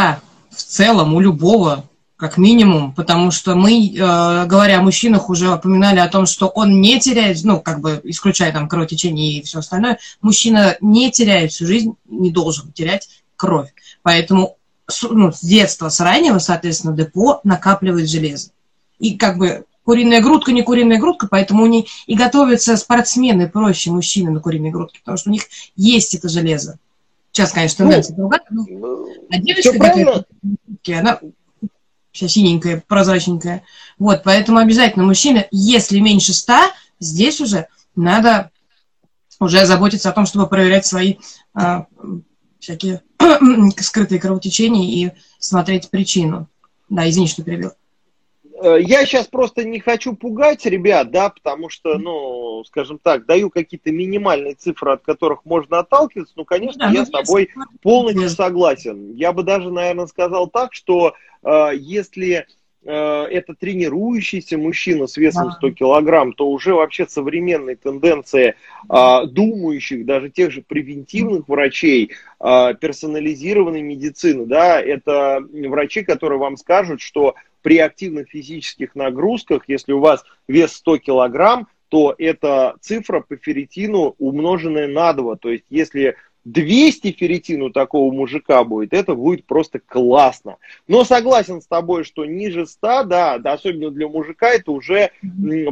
[0.51, 1.85] в целом у любого
[2.21, 6.83] как минимум, потому что мы, э, говоря о мужчинах, уже упоминали о том, что он
[6.83, 11.67] не теряет, ну, как бы исключая там кровотечение и все остальное, мужчина не теряет всю
[11.67, 13.73] жизнь, не должен терять кровь.
[14.03, 14.59] Поэтому
[15.09, 18.51] ну, с детства, с раннего, соответственно, депо накапливает железо.
[18.99, 24.31] И как бы куриная грудка, не куриная грудка, поэтому они и готовятся спортсмены проще мужчины
[24.31, 25.45] на куриной грудке, потому что у них
[25.75, 26.79] есть это железо.
[27.33, 28.67] Сейчас, конечно, ну, тенденция ну, другая, но
[29.31, 30.25] а девочка, которая
[30.99, 31.21] она
[32.13, 33.63] вся синенькая, прозрачненькая.
[33.99, 36.53] Вот, поэтому обязательно мужчина, если меньше 100,
[36.99, 38.51] здесь уже надо
[39.39, 41.17] уже заботиться о том, чтобы проверять свои
[41.55, 41.87] а,
[42.59, 43.03] всякие
[43.79, 46.49] скрытые кровотечения и смотреть причину.
[46.89, 47.73] Да, извини, что перебил.
[48.63, 53.51] Э, я сейчас просто не хочу пугать ребят, да, потому что, ну, скажем так, даю
[53.51, 56.35] какие-то минимальные цифры, от которых можно отталкиваться.
[56.37, 57.51] Ну, конечно, да, я с тобой
[57.83, 59.15] полностью согласен.
[59.15, 61.13] Я бы даже, наверное, сказал так, что э,
[61.49, 62.47] если
[62.85, 68.55] э, это тренирующийся мужчина с весом 100 килограмм, то уже вообще современные тенденции
[68.89, 77.03] э, думающих, даже тех же превентивных врачей, персонализированной медицины, да, это врачи, которые вам скажут,
[77.03, 83.37] что при активных физических нагрузках, если у вас вес 100 килограмм, то это цифра по
[83.37, 85.37] ферритину умноженная на 2.
[85.37, 90.57] То есть, если 200 ферритин у такого мужика будет, это будет просто классно.
[90.89, 95.11] Но согласен с тобой, что ниже 100, да, да особенно для мужика, это уже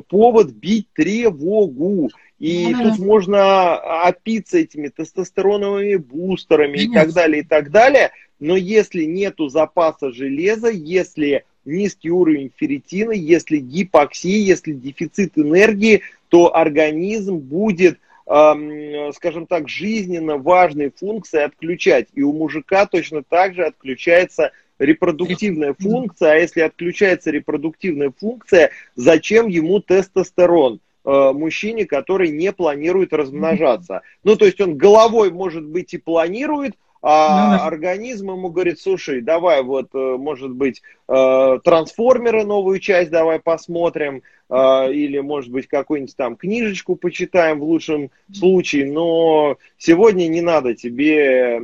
[0.09, 2.11] повод бить тревогу.
[2.39, 8.11] И mm тут можно опиться этими тестостероновыми бустерами mm и так далее, и так далее.
[8.39, 16.55] Но если нету запаса железа, если низкий уровень ферритина, если гипоксия, если дефицит энергии, то
[16.55, 17.99] организм будет,
[18.29, 22.09] скажем так, жизненно важные функции отключать.
[22.13, 29.49] И у мужика точно так же отключается репродуктивная функция, а если отключается репродуктивная функция, зачем
[29.49, 30.81] ему тестостерон?
[31.09, 34.03] Э, мужчине, который не планирует размножаться.
[34.25, 39.21] Ну, то есть он головой, может быть, и планирует, а ну, организм ему говорит, слушай,
[39.21, 45.69] давай вот, э, может быть, э, трансформеры новую часть давай посмотрим, э, или, может быть,
[45.69, 51.61] какую-нибудь там книжечку почитаем в лучшем случае, но сегодня не надо тебе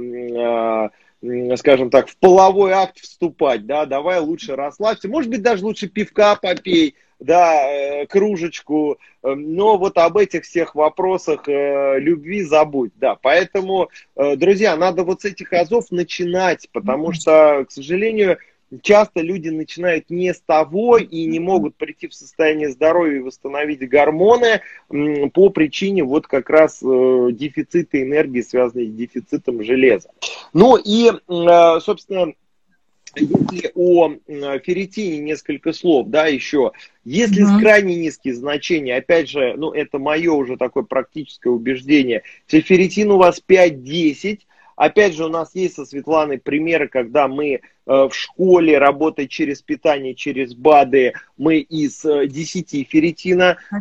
[1.57, 6.37] скажем так, в половой акт вступать, да, давай лучше расслабься, может быть, даже лучше пивка
[6.37, 13.17] попей, да, э, кружечку, эм, но вот об этих всех вопросах э, любви забудь, да,
[13.21, 18.39] поэтому, э, друзья, надо вот с этих азов начинать, потому что, к сожалению,
[18.83, 23.89] часто люди начинают не с того и не могут прийти в состояние здоровья и восстановить
[23.89, 30.11] гормоны по причине вот как раз дефицита энергии, связанной с дефицитом железа.
[30.53, 32.33] Ну и, собственно,
[33.17, 34.11] если о
[34.59, 36.73] ферритине несколько слов, да, еще.
[37.05, 37.61] Если mm-hmm.
[37.61, 43.19] крайне низкие значения, опять же, ну, это мое уже такое практическое убеждение, если ферритин у
[43.19, 44.41] вас 5-10,
[44.77, 49.61] Опять же, у нас есть со Светланой примеры, когда мы э, в школе, работая через
[49.61, 53.76] питание, через БАДы, мы из 10 э, ферритина э,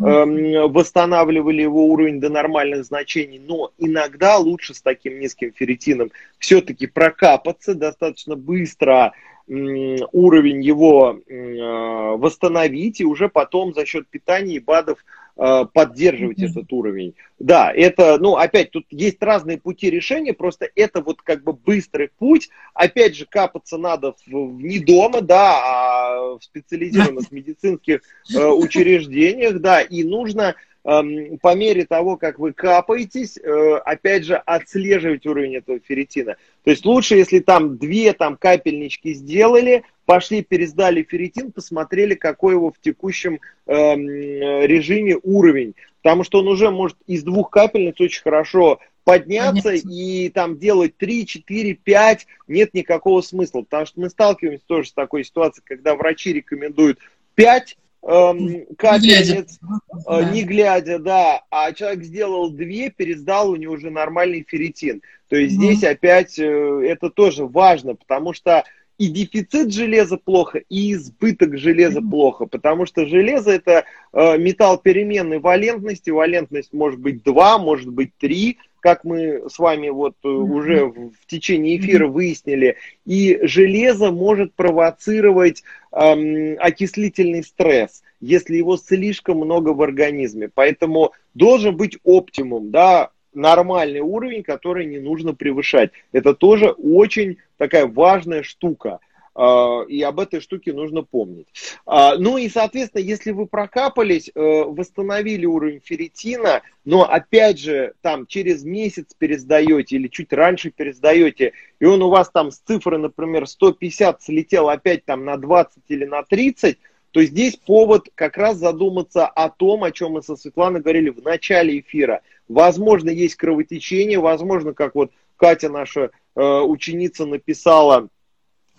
[0.68, 3.40] восстанавливали его уровень до нормальных значений.
[3.40, 9.14] Но иногда лучше с таким низким ферритином все-таки прокапаться достаточно быстро,
[9.48, 15.00] уровень его э, восстановить и уже потом за счет питания и БАДов
[15.36, 16.52] Э, поддерживать mm-hmm.
[16.52, 17.16] этот уровень.
[17.40, 22.12] Да, это, ну, опять, тут есть разные пути решения, просто это вот как бы быстрый
[22.20, 22.50] путь.
[22.76, 29.82] Опять же, капаться надо в, не дома, да, а в специализированных медицинских э, учреждениях, да,
[29.82, 30.54] и нужно
[30.86, 36.36] Эм, по мере того, как вы капаетесь, э, опять же, отслеживать уровень этого ферритина.
[36.64, 42.72] То есть лучше, если там две там, капельнички сделали, пошли, пересдали ферритин, посмотрели, какой его
[42.72, 45.76] в текущем эм, режиме уровень.
[46.02, 49.90] Потому что он уже может из двух капельниц очень хорошо подняться Понятно.
[49.92, 53.62] и там делать 3, 4, 5, нет никакого смысла.
[53.62, 57.00] Потому что мы сталкиваемся тоже с такой ситуацией, когда врачи рекомендуют
[57.36, 59.60] 5 эм, капельниц,
[60.08, 65.02] э, не глядя, да, а человек сделал две, пересдал, у него уже нормальный ферритин.
[65.30, 65.66] То есть угу.
[65.66, 66.44] здесь опять э,
[66.86, 68.64] это тоже важно, потому что
[68.98, 75.40] и дефицит железа плохо, и избыток железа плохо, потому что железо это э, металл переменной
[75.40, 80.86] валентности, валентность может быть 2, может быть 3, как мы с вами вот mm уже
[80.86, 82.76] в, течение эфира выяснили,
[83.06, 85.64] и железо может провоцировать
[85.94, 90.50] эм, окислительный стресс, если его слишком много в организме.
[90.54, 95.92] Поэтому должен быть оптимум, да, нормальный уровень, который не нужно превышать.
[96.12, 99.00] Это тоже очень такая важная штука.
[99.36, 101.48] А, и об этой штуке нужно помнить.
[101.86, 108.28] А, ну и, соответственно, если вы прокапались, э, восстановили уровень ферритина, но опять же там
[108.28, 113.48] через месяц пересдаете или чуть раньше пересдаете, и он у вас там с цифры, например,
[113.48, 116.78] 150 слетел опять там на 20 или на 30,
[117.10, 121.24] то здесь повод как раз задуматься о том, о чем мы со Светланой говорили в
[121.24, 122.22] начале эфира.
[122.48, 128.10] Возможно, есть кровотечение, возможно, как вот Катя, наша э, ученица, написала,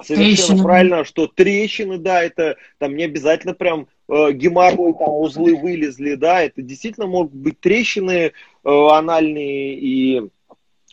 [0.03, 0.63] Совершенно трещины.
[0.63, 6.43] правильно, что трещины, да, это там не обязательно прям э, геморрой, там узлы вылезли, да,
[6.43, 8.31] это действительно могут быть трещины э,
[8.65, 10.23] анальные и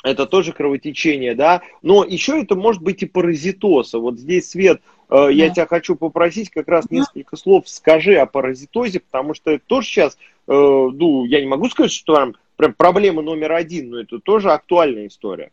[0.04, 3.94] это тоже кровотечение, да, но еще это может быть и паразитоз.
[3.94, 9.00] Вот здесь Свет э, я тебя хочу попросить как раз несколько слов скажи о паразитозе,
[9.00, 13.22] потому что это тоже сейчас, э, ну, я не могу сказать, что там прям проблема
[13.22, 15.52] номер один, но это тоже актуальная история.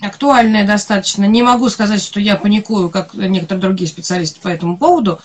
[0.00, 1.24] Актуальная достаточно.
[1.24, 5.20] Не могу сказать, что я паникую, как некоторые другие специалисты по этому поводу.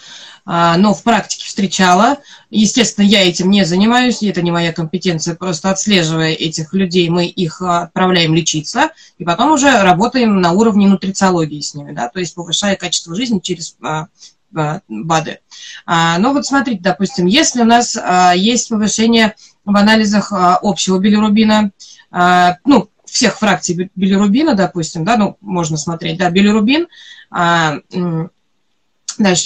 [0.45, 2.17] А, но в практике встречала.
[2.49, 7.61] Естественно, я этим не занимаюсь, это не моя компетенция, просто отслеживая этих людей, мы их
[7.61, 12.75] отправляем лечиться, и потом уже работаем на уровне нутрициологии с ними, да, то есть повышая
[12.75, 14.07] качество жизни через а,
[14.55, 15.39] а, БАДы.
[15.85, 17.97] Но вот смотрите, допустим, если у нас
[18.35, 21.71] есть повышение в анализах общего билирубина,
[22.11, 26.87] ну, всех фракций билирубина, допустим, да, ну, можно смотреть, да, билирубин,
[27.29, 28.29] дальше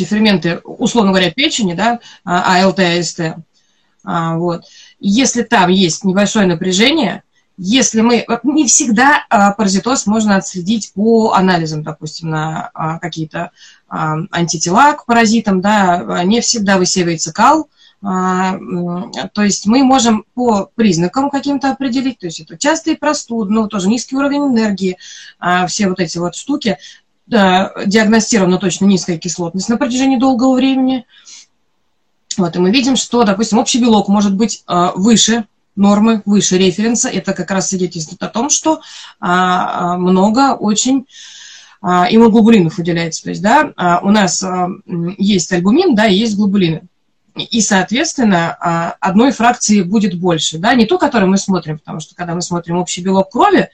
[0.05, 3.21] ферменты, условно говоря, печени, да, АЛТ, АСТ.
[4.05, 4.63] А, вот.
[4.99, 7.23] Если там есть небольшое напряжение,
[7.57, 8.25] если мы...
[8.43, 13.51] Не всегда а, паразитоз можно отследить по анализам, допустим, на а, какие-то
[13.87, 17.65] а, антитела к паразитам, да, не всегда высеивается кал, а,
[18.05, 23.89] то есть мы можем по признакам каким-то определить, то есть это частые простуды, ну, тоже
[23.89, 24.97] низкий уровень энергии,
[25.39, 26.77] а, все вот эти вот штуки,
[27.25, 31.07] диагностирована точно низкая кислотность на протяжении долгого времени.
[32.37, 35.45] Вот, и мы видим, что, допустим, общий белок может быть э, выше
[35.75, 37.09] нормы, выше референса.
[37.09, 38.81] Это как раз свидетельствует о том, что
[39.19, 41.07] много очень
[41.81, 43.23] иммуноглобулинов выделяется.
[43.23, 44.45] То есть, да, у нас
[45.17, 46.83] есть альбумин, да, и есть глобулины.
[47.35, 48.53] И, соответственно,
[48.99, 50.57] одной фракции будет больше.
[50.57, 50.73] Да?
[50.73, 53.69] Не ту, которую мы смотрим, потому что когда мы смотрим общий белок крови,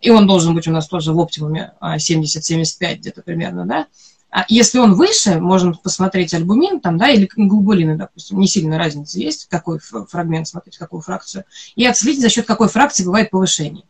[0.00, 3.86] и он должен быть у нас тоже в оптимуме 70-75 а, где-то примерно, да.
[4.30, 9.18] А если он выше, можно посмотреть альбумин там, да, или глобулины, допустим, не сильно разница
[9.18, 11.44] есть, какой фрагмент смотреть, какую фракцию,
[11.76, 13.84] и отследить, за счет какой фракции бывает повышение.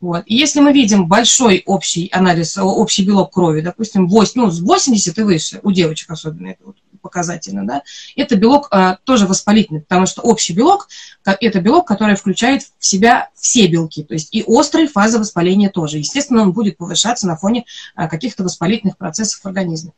[0.00, 0.24] Вот.
[0.26, 5.16] И если мы видим большой общий анализ, общий белок крови, допустим, 8, ну, с 80
[5.16, 7.82] и выше, у девочек особенно это вот показательно, да,
[8.16, 10.88] это белок а, тоже воспалительный, потому что общий белок–
[11.24, 15.98] это белок, который включает в себя все белки, то есть и острые фазы воспаления тоже.
[15.98, 19.92] Естественно, он будет повышаться на фоне а, каких-то воспалительных процессов в организме.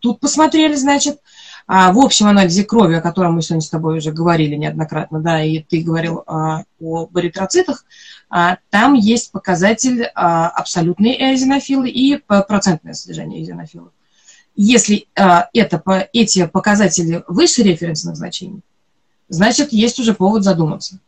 [0.00, 1.20] Тут посмотрели, значит,
[1.66, 5.42] а, в общем анализе крови, о котором мы сегодня с тобой уже говорили неоднократно, да,
[5.42, 7.84] и ты говорил а, о баритроцитах,
[8.28, 13.90] а, там есть показатель а, абсолютные эозинофилы и процентное содержание эозинофилов.
[14.56, 15.82] Если а, это,
[16.12, 18.62] эти показатели выше референсных значений,
[19.28, 20.98] значит, есть уже повод задуматься.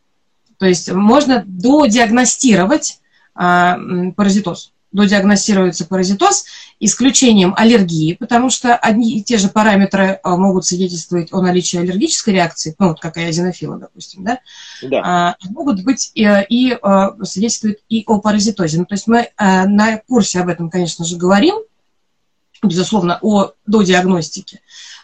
[0.57, 2.99] То есть можно додиагностировать
[3.33, 3.79] а,
[4.15, 4.71] паразитоз.
[4.91, 6.45] Додиагностируется паразитоз
[6.79, 12.33] исключением аллергии, потому что одни и те же параметры а, могут свидетельствовать о наличии аллергической
[12.33, 14.39] реакции, ну, вот как и азинофила, допустим, да,
[14.81, 15.01] да.
[15.03, 18.79] А, могут быть и, и а, свидетельствуют и о паразитозе.
[18.79, 21.55] Ну, то есть мы а, на курсе об этом, конечно же, говорим,
[22.63, 24.61] безусловно, о додиагностике.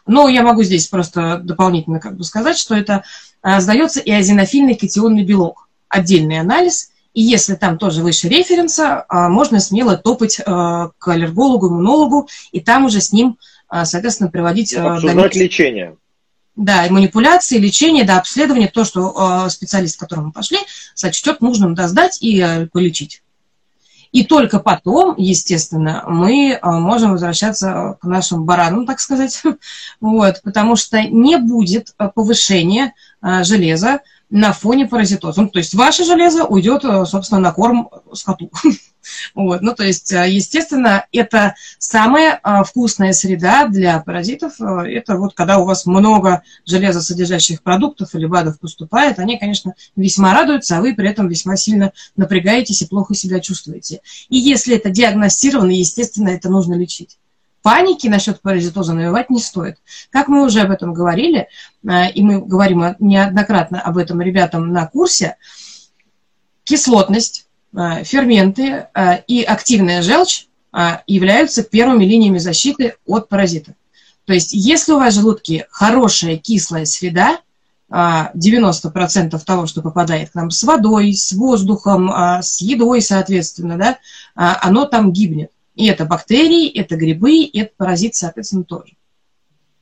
[0.08, 3.04] Но я могу здесь просто дополнительно как бы сказать, что это
[3.42, 5.68] а, сдается и азинофильный катионный белок.
[5.90, 6.92] Отдельный анализ.
[7.14, 12.60] И если там тоже выше референса, а, можно смело топать а, к аллергологу, иммунологу, и
[12.60, 13.38] там уже с ним,
[13.84, 14.74] соответственно, приводить...
[14.74, 15.96] Обсуждать лечение.
[16.56, 20.58] Да, и манипуляции, лечение, да, обследование, то, что специалист, к которому мы пошли,
[20.94, 23.24] сочтет нужным да, сдать и полечить.
[24.16, 29.44] И только потом, естественно, мы а, можем возвращаться к нашим баранам, так сказать,
[30.00, 34.00] вот, потому что не будет а, повышения а, железа
[34.30, 35.42] на фоне паразитоза.
[35.42, 38.50] Ну, то есть ваше железо уйдет, собственно, на корм скоту.
[39.34, 39.62] Вот.
[39.62, 44.54] Ну, то есть, а, естественно, это самая а, вкусная среда для паразитов.
[44.60, 50.34] А, это вот когда у вас много железосодержащих продуктов или БАДов поступает, они, конечно, весьма
[50.34, 54.02] радуются, а вы при этом весьма сильно напрягаетесь и плохо себя чувствуете.
[54.30, 57.18] И если это диагностировано, естественно, это нужно лечить
[57.62, 59.78] паники насчет паразитоза навевать не стоит.
[60.12, 61.48] Как мы уже об этом говорили,
[61.82, 65.38] и мы говорим неоднократно об этом ребятам на курсе,
[66.64, 67.45] кислотность Э,
[68.04, 73.76] ферменты э, и активная желчь э, являются первыми линиями защиты от паразитов.
[74.26, 77.40] То есть, если у вас в желудке хорошая кислая среда,
[77.88, 82.12] 90% того, что попадает к нам с водой, с воздухом,
[82.42, 84.00] с едой, соответственно, да,
[84.34, 85.52] оно там гибнет.
[85.76, 88.96] И это бактерии, это грибы, и это паразит, соответственно, тоже.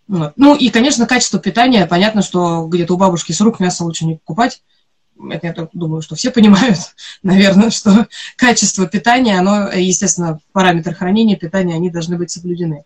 [0.08, 0.34] Вот.
[0.36, 1.86] Ну и, конечно, качество питания.
[1.86, 4.62] Понятно, что где-то у бабушки с рук мясо лучше не покупать,
[5.30, 6.78] это я думаю, что все понимают,
[7.24, 12.86] наверное, что качество питания, оно, естественно, параметры хранения питания, они должны быть соблюдены.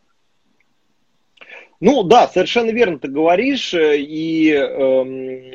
[1.79, 5.03] Ну да, совершенно верно ты говоришь, э, и э,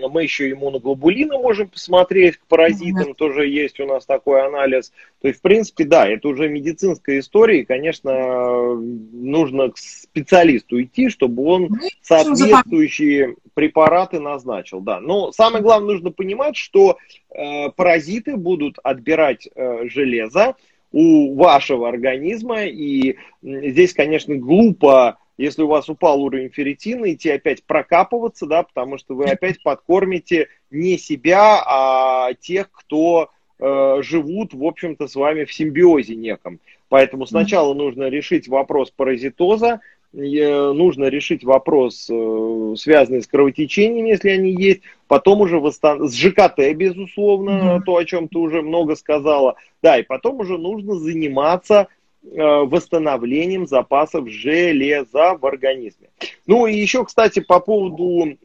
[0.08, 3.14] мы еще иммуноглобулины можем посмотреть, к паразитам mm-hmm.
[3.14, 4.92] тоже есть у нас такой анализ.
[5.20, 11.08] То есть, в принципе, да, это уже медицинская история, и, конечно, нужно к специалисту идти,
[11.08, 15.00] чтобы он ну, соответствующие препараты назначил, да.
[15.00, 16.98] Но самое главное, нужно понимать, что
[17.30, 20.54] э, паразиты будут отбирать э, железо
[20.92, 27.64] у вашего организма, и здесь, конечно, глупо если у вас упал уровень ферритина, идти опять
[27.64, 34.64] прокапываться, да, потому что вы опять подкормите не себя, а тех, кто э, живут, в
[34.64, 36.60] общем-то, с вами в симбиозе неком.
[36.88, 39.80] Поэтому сначала нужно решить вопрос паразитоза,
[40.12, 46.06] э, нужно решить вопрос, э, связанный с кровотечениями, если они есть, потом уже восстан...
[46.06, 47.80] с ЖКТ, безусловно, mm-hmm.
[47.86, 51.88] то, о чем ты уже много сказала, да, и потом уже нужно заниматься
[52.22, 56.08] восстановлением запасов железа в организме.
[56.46, 58.38] Ну и еще, кстати, по поводу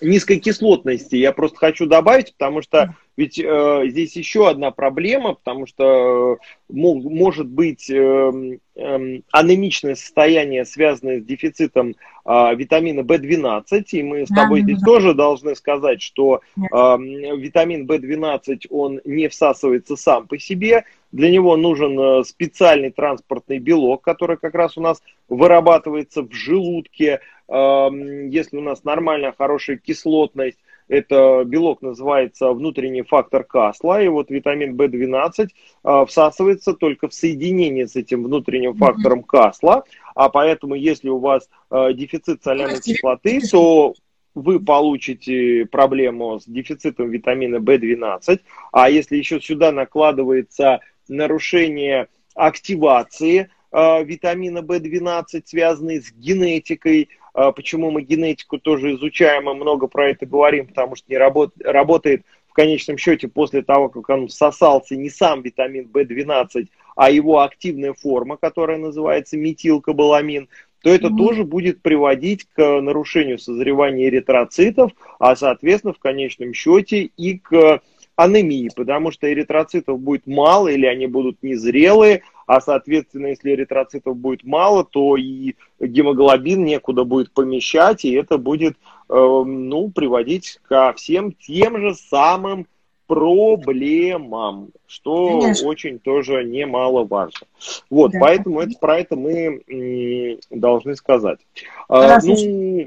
[0.00, 5.66] низкой кислотности я просто хочу добавить, потому что ведь э, здесь еще одна проблема, потому
[5.66, 8.32] что э, мог, может быть э,
[8.74, 15.12] э, анемичное состояние, связанное с дефицитом э, витамина В12, и мы с тобой здесь тоже
[15.12, 22.00] должны сказать, что э, витамин В12, он не всасывается сам по себе, для него нужен
[22.00, 27.20] э, специальный транспортный белок, который как раз у нас вырабатывается в желудке,
[27.52, 30.56] если у нас нормальная, хорошая кислотность,
[30.90, 35.48] это белок называется внутренний фактор Касла, и вот витамин В12
[35.84, 39.84] а, всасывается только в соединении с этим внутренним фактором Касла,
[40.16, 43.94] а поэтому если у вас а, дефицит соляной кислоты, то
[44.34, 48.40] вы получите проблему с дефицитом витамина В12,
[48.72, 58.02] а если еще сюда накладывается нарушение активации э, витамина В12, связанные с генетикой, почему мы
[58.02, 62.98] генетику тоже изучаем и много про это говорим, потому что не работ, работает в конечном
[62.98, 66.66] счете после того, как он всосался не сам витамин В12,
[66.96, 70.48] а его активная форма, которая называется метилкобаламин,
[70.82, 71.16] то это mm-hmm.
[71.16, 77.80] тоже будет приводить к нарушению созревания эритроцитов, а соответственно в конечном счете и к
[78.22, 84.44] анемии, потому что эритроцитов будет мало или они будут незрелые, а соответственно, если эритроцитов будет
[84.44, 88.74] мало, то и гемоглобин некуда будет помещать, и это будет
[89.08, 92.66] э, ну, приводить ко всем тем же самым
[93.10, 95.66] проблемам, что Конечно.
[95.66, 97.46] очень тоже немаловажно.
[97.90, 98.20] Вот, да.
[98.20, 101.40] поэтому это, про это мы должны сказать.
[101.88, 102.86] А, ну...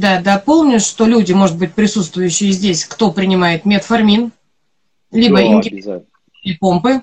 [0.00, 4.32] Да, дополню, что люди, может быть, присутствующие здесь, кто принимает метформин,
[5.10, 6.04] либо ингибиторы
[6.60, 7.02] помпы,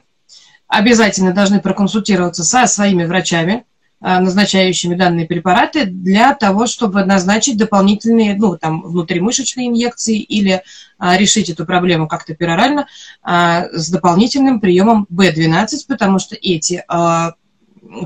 [0.68, 3.66] обязательно должны проконсультироваться со своими врачами,
[4.02, 10.64] а, назначающими данные препараты для того, чтобы назначить дополнительные, ну, там, внутримышечные инъекции или
[10.98, 12.88] а, решить эту проблему как-то перорально
[13.22, 17.34] а, с дополнительным приемом B12, потому что эти а,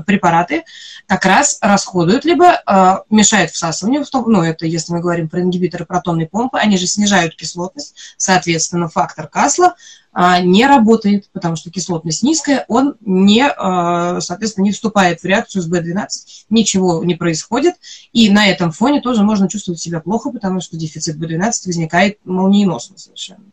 [0.06, 0.64] препараты
[1.06, 6.26] как раз расходуют, либо э, мешают всасыванию, ну, это если мы говорим про ингибиторы протонной
[6.26, 9.74] помпы, они же снижают кислотность, соответственно, фактор Касла
[10.14, 15.62] э, не работает, потому что кислотность низкая, он не, э, соответственно, не вступает в реакцию
[15.62, 16.08] с B12,
[16.50, 17.74] ничего не происходит,
[18.12, 22.98] и на этом фоне тоже можно чувствовать себя плохо, потому что дефицит B12 возникает молниеносно
[22.98, 23.44] совершенно.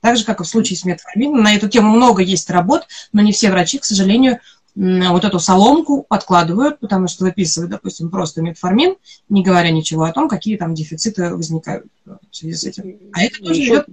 [0.00, 1.42] Так же, как и в случае с метформином.
[1.42, 4.38] На эту тему много есть работ, но не все врачи, к сожалению,
[4.78, 8.94] вот эту соломку подкладывают, потому что выписывают, допустим, просто метформин,
[9.28, 12.96] не говоря ничего о том, какие там дефициты возникают в связи с этим.
[13.12, 13.84] А это тоже еще...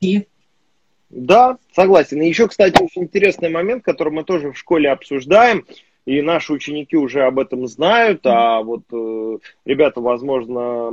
[0.00, 0.28] идет
[1.08, 2.20] Да, согласен.
[2.20, 5.64] И еще, кстати, очень интересный момент, который мы тоже в школе обсуждаем,
[6.04, 10.90] и наши ученики уже об этом знают, а вот э, ребята, возможно,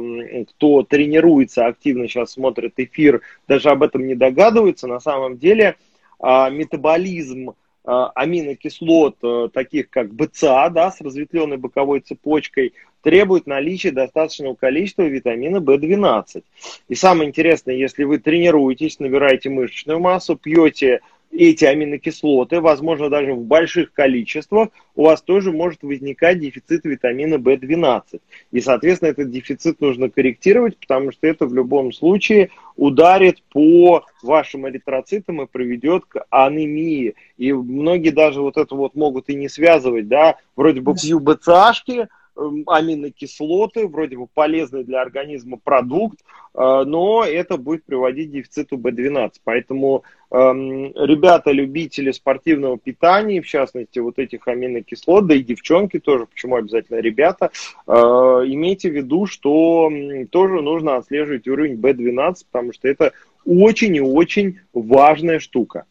[0.50, 4.88] кто тренируется активно, сейчас смотрит эфир, даже об этом не догадываются.
[4.88, 5.76] На самом деле
[6.22, 13.92] э, метаболизм Э, аминокислот, э, таких как БЦА, да, с разветвленной боковой цепочкой, требует наличия
[13.92, 16.44] достаточного количества витамина В12.
[16.90, 21.02] И самое интересное, если вы тренируетесь, набираете мышечную массу, пьете
[21.38, 28.22] эти аминокислоты, возможно, даже в больших количествах, у вас тоже может возникать дефицит витамина В12.
[28.52, 34.68] И, соответственно, этот дефицит нужно корректировать, потому что это в любом случае ударит по вашим
[34.68, 37.16] эритроцитам и приведет к анемии.
[37.38, 42.07] И многие даже вот это вот могут и не связывать, да, вроде бы пью БЦАшки,
[42.36, 46.20] аминокислоты, вроде бы полезный для организма продукт,
[46.53, 49.34] э, но это будет приводить к дефициту B12.
[49.44, 56.26] Поэтому эм, ребята, любители спортивного питания, в частности, вот этих аминокислот, да и девчонки тоже,
[56.26, 57.52] почему обязательно ребята,
[57.88, 59.90] э, имейте в виду, что
[60.32, 63.14] тоже нужно отслеживать уровень B12, потому что это
[63.45, 65.86] очень и очень важная штука.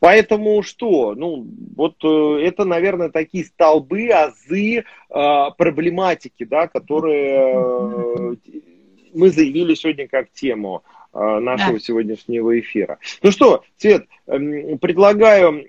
[0.00, 1.14] Поэтому что?
[1.14, 1.46] Ну,
[1.76, 4.82] вот э, это, наверное, такие столбы, азы э,
[5.56, 8.34] проблематики, да, которые э,
[9.12, 11.78] мы заявили сегодня как тему нашего да.
[11.78, 12.98] сегодняшнего эфира.
[13.22, 15.64] Ну что, Свет, эм, предлагаю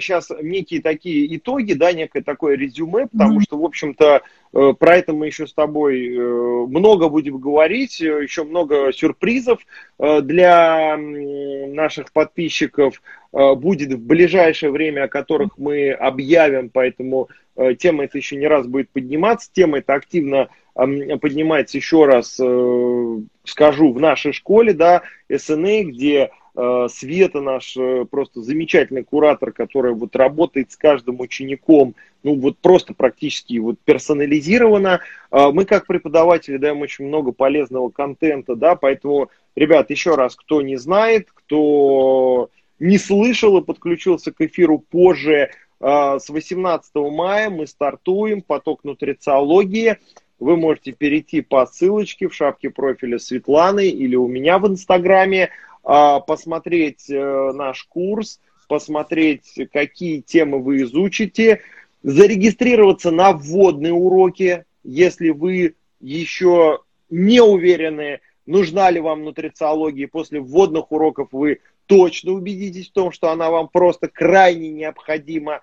[0.00, 3.44] сейчас некие такие итоги, да, некое такое резюме, потому mm-hmm.
[3.44, 8.44] что, в общем-то, э, про это мы еще с тобой э, много будем говорить, еще
[8.44, 9.60] много сюрпризов
[9.98, 13.00] для наших подписчиков.
[13.32, 18.46] Э, будет в ближайшее время, о которых мы объявим, поэтому э, тема эта еще не
[18.46, 19.50] раз будет подниматься.
[19.52, 27.40] Тема эта активно поднимается еще раз, э, скажу, в нашей школе, да, СНА, где Света
[27.40, 27.78] наш
[28.10, 35.00] просто замечательный куратор, который вот работает с каждым учеником, ну вот просто практически вот персонализированно.
[35.30, 40.76] Мы как преподаватели даем очень много полезного контента, да, поэтому, ребят, еще раз, кто не
[40.76, 42.50] знает, кто
[42.82, 45.50] не слышал и подключился к эфиру позже,
[45.82, 49.98] а, с 18 мая мы стартуем поток нутрициологии.
[50.42, 55.50] Вы можете перейти по ссылочке в шапке профиля Светланы или у меня в Инстаграме,
[55.84, 61.60] а, посмотреть э, наш курс, посмотреть, какие темы вы изучите,
[62.02, 70.08] зарегистрироваться на вводные уроки, если вы еще не уверены, нужна ли вам нутрициология.
[70.08, 75.60] После вводных уроков вы точно убедитесь в том, что она вам просто крайне необходима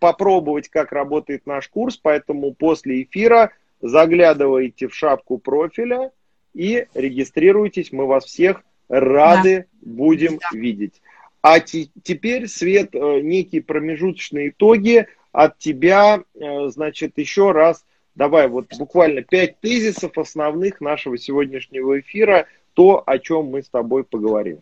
[0.00, 1.96] попробовать, как работает наш курс.
[2.02, 6.12] Поэтому после эфира заглядывайте в шапку профиля
[6.54, 7.92] и регистрируйтесь.
[7.92, 9.90] Мы вас всех рады да.
[9.90, 10.58] будем да.
[10.58, 11.00] видеть.
[11.40, 16.22] А теперь, Свет, э, некие промежуточные итоги от тебя.
[16.34, 17.84] Э, значит, еще раз
[18.14, 24.04] давай вот буквально пять тезисов основных нашего сегодняшнего эфира, то, о чем мы с тобой
[24.04, 24.60] поговорим.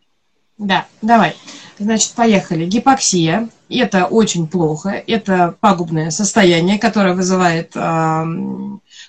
[0.58, 1.36] Да, давай.
[1.78, 2.64] Значит, поехали.
[2.64, 3.48] Гипоксия.
[3.68, 4.90] Это очень плохо.
[5.06, 8.24] Это пагубное состояние, которое вызывает э,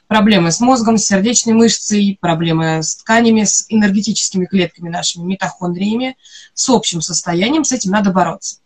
[0.08, 6.18] проблемы с мозгом, с сердечной мышцей, проблемы с тканями, с энергетическими клетками нашими, митохондриями,
[6.54, 7.64] с общим состоянием.
[7.64, 8.58] С этим надо бороться.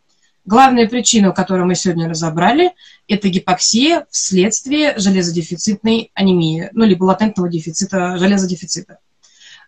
[0.45, 2.71] Главная причина, которую мы сегодня разобрали,
[3.07, 8.97] это гипоксия вследствие железодефицитной анемии, ну, либо латентного дефицита, железодефицита.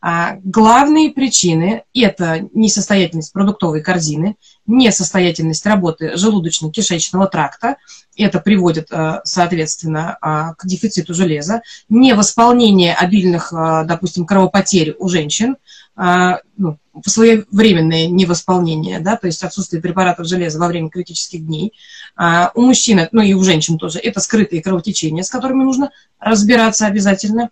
[0.05, 4.35] А главные причины– это несостоятельность продуктовой корзины,
[4.67, 7.77] несостоятельность работы желудочно-кишечного тракта,
[8.17, 15.55] это приводит, э, соответственно, а, к дефициту железа, невосполнение обильных, э, допустим, кровопотерь у женщин,
[15.95, 21.73] а, ну, своевременное невосполнение, да, то есть отсутствие препаратов железа во время критических дней.
[22.53, 27.49] У мужчин, ну и у женщин тоже, это скрытые кровотечения, с которыми нужно разбираться обязательно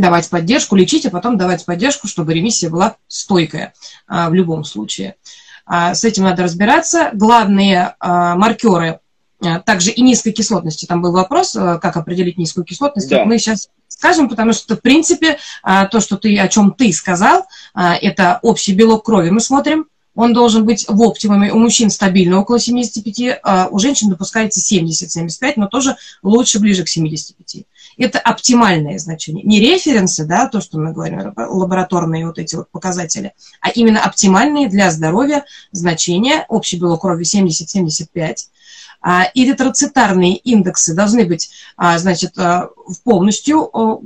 [0.00, 3.72] давать поддержку, лечить, а потом давать поддержку, чтобы ремиссия была стойкая
[4.06, 5.16] а, в любом случае.
[5.64, 7.10] А, с этим надо разбираться.
[7.12, 9.00] Главные а, маркеры
[9.66, 10.86] также и низкой кислотности.
[10.86, 13.10] Там был вопрос, как определить низкую кислотность.
[13.10, 13.26] Да.
[13.26, 18.38] Мы сейчас скажем, потому что, в принципе, то, что ты, о чем ты сказал, это
[18.40, 21.52] общий белок крови мы смотрим, он должен быть в оптимуме.
[21.52, 26.88] У мужчин стабильно около 75, а у женщин допускается 70-75, но тоже лучше ближе к
[26.88, 27.66] 75.
[27.98, 29.42] Это оптимальное значение.
[29.44, 34.68] Не референсы, да, то, что мы говорим, лабораторные вот эти вот показатели, а именно оптимальные
[34.68, 36.44] для здоровья значения.
[36.48, 38.48] Общий белок крови 70-75.
[39.00, 42.68] А, эритроцитарные индексы должны быть, а, значит, а,
[43.04, 44.02] полностью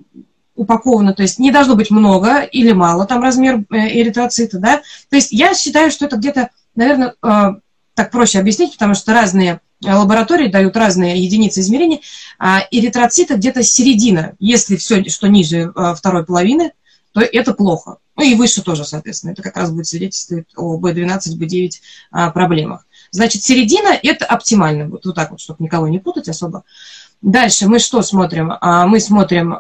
[0.55, 4.83] упаковано, то есть не должно быть много или мало там размер э, эритроцита, да.
[5.09, 7.15] То есть я считаю, что это где-то, наверное,
[7.95, 12.01] так проще объяснить, потому что разные лаборатории дают разные единицы измерения,
[12.39, 14.35] а эритроцита где-то середина.
[14.39, 16.73] Если все, что ниже а, второй половины,
[17.13, 17.97] то это плохо.
[18.17, 19.33] Ну и выше тоже, соответственно.
[19.33, 21.71] Это как раз будет свидетельствовать о B12, B9
[22.11, 22.87] а, проблемах.
[23.11, 24.89] Значит, середина– это оптимально.
[24.89, 26.65] Вот, вот так вот, чтобы никого не путать особо.
[27.23, 28.53] Дальше мы что смотрим?
[28.61, 29.55] А, мы смотрим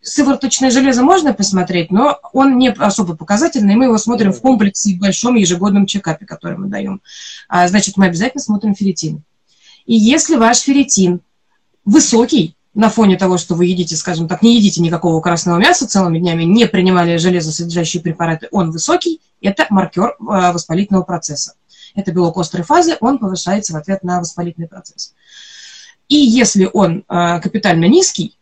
[0.00, 4.98] сывороточное железо можно посмотреть, но он не особо показательный, мы его смотрим в комплексе в
[4.98, 7.02] большом ежегодном чекапе, который мы даем.
[7.48, 9.22] А, значит, мы обязательно смотрим ферритин.
[9.86, 11.20] И если ваш ферритин
[11.84, 16.20] высокий, на фоне того, что вы едите, скажем так, не едите никакого красного мяса целыми
[16.20, 21.54] днями, не принимали железосодержащие препараты, он высокий, это маркер а, воспалительного процесса.
[21.96, 25.14] Это белок острой фазы, он повышается в ответ на воспалительный процесс.
[26.08, 28.37] И если он капитально низкий,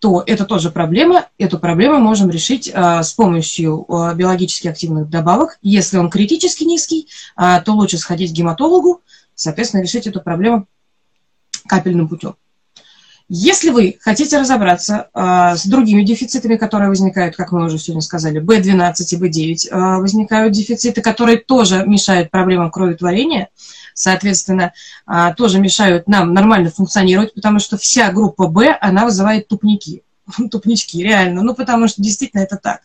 [0.00, 1.26] то это тоже проблема.
[1.38, 5.58] Эту проблему можем решить а, с помощью а, биологически активных добавок.
[5.60, 9.02] Если он критически низкий, а, то лучше сходить к гематологу,
[9.34, 10.66] соответственно, решить эту проблему
[11.68, 12.34] капельным путем.
[13.32, 18.42] Если вы хотите разобраться э, с другими дефицитами, которые возникают, как мы уже сегодня сказали,
[18.42, 23.48] B12 и B9 э, возникают дефициты, которые тоже мешают проблемам кроветворения,
[23.94, 24.72] соответственно,
[25.06, 30.02] э, тоже мешают нам нормально функционировать, потому что вся группа B, она вызывает тупники.
[30.50, 31.42] Тупнички, реально.
[31.42, 32.80] Ну, потому что действительно это так.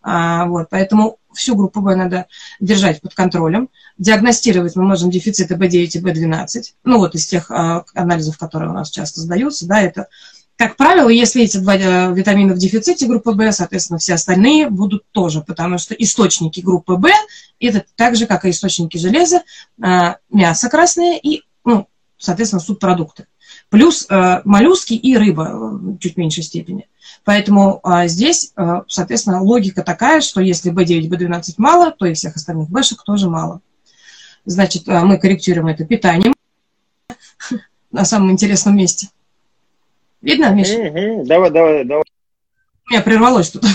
[0.00, 2.26] А, вот, поэтому всю группу B надо
[2.60, 3.70] держать под контролем.
[3.96, 6.62] Диагностировать мы можем дефициты B9 и B12.
[6.84, 10.08] Ну, вот из тех а, анализов, которые у нас часто сдаются, да, это
[10.58, 15.04] как правило, если эти два э, витамина в дефиците группы В, соответственно, все остальные будут
[15.12, 17.08] тоже, потому что источники группы В–
[17.60, 19.42] это так же, как и источники железа,
[19.80, 21.86] а, мясо красное и, ну,
[22.18, 23.26] соответственно, субпродукты.
[23.70, 26.88] Плюс э, моллюски и рыба в чуть меньшей степени.
[27.24, 32.36] Поэтому а, здесь, а, соответственно, логика такая, что если B9, B12 мало, то и всех
[32.36, 33.60] остальных бэшек тоже мало.
[34.46, 36.34] Значит, а, мы корректируем это питанием
[37.92, 39.08] на самом интересном месте.
[40.22, 40.74] Видно, Миша?
[40.74, 41.26] Угу.
[41.26, 42.04] Давай, давай, давай.
[42.86, 43.64] У меня прервалось тут.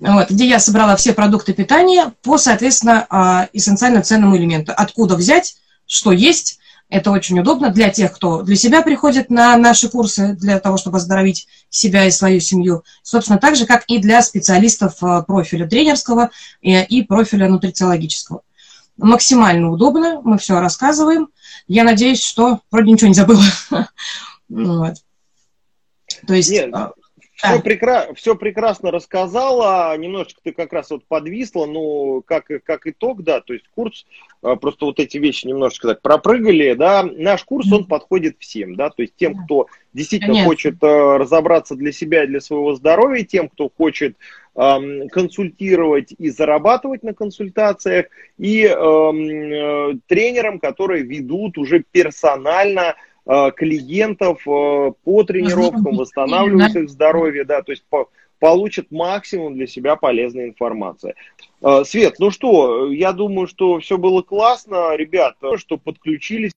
[0.00, 4.72] Вот, где я собрала все продукты питания по, соответственно, а, эссенциально ценному элементу.
[4.74, 6.58] Откуда взять, что есть,
[6.90, 10.98] это очень удобно для тех, кто для себя приходит на наши курсы, для того, чтобы
[10.98, 12.84] оздоровить себя и свою семью.
[13.02, 16.30] Собственно, так же, как и для специалистов э, профиля тренерского
[16.62, 18.42] э, и профиля нутрициологического.
[18.96, 21.28] Максимально удобно, мы все рассказываем.
[21.68, 23.42] Я надеюсь, что вроде ничего не забыла.
[24.48, 24.96] Вот.
[26.26, 26.50] То есть...
[26.50, 26.90] Нет, а,
[27.40, 27.60] все, да.
[27.60, 28.08] прекра...
[28.14, 33.54] все прекрасно рассказала, немножечко ты как раз вот подвисла, ну, как, как итог, да, то
[33.54, 34.06] есть курс,
[34.42, 38.90] а, просто вот эти вещи немножечко так пропрыгали, да, наш курс, он подходит всем, да,
[38.90, 40.50] то есть тем, кто действительно Конечно.
[40.50, 44.16] хочет а, разобраться для себя и для своего здоровья, тем, кто хочет
[44.52, 48.06] консультировать и зарабатывать на консультациях,
[48.36, 57.44] и эм, тренерам, которые ведут уже персонально Э, клиентов э, по тренировкам, восстанавливают их здоровье,
[57.44, 57.84] да, то есть
[58.38, 61.14] получат максимум для себя полезной информации.
[61.62, 66.52] Э, Свет, ну что, я думаю, что все было классно, ребят, что подключились.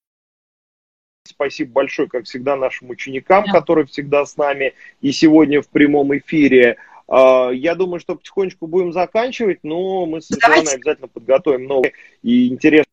[1.25, 3.51] Спасибо большое, как всегда, нашим ученикам, да.
[3.51, 6.77] которые всегда с нами и сегодня в прямом эфире.
[7.09, 12.85] Я думаю, что потихонечку будем заканчивать, но мы с Светланой обязательно подготовим новые и интересно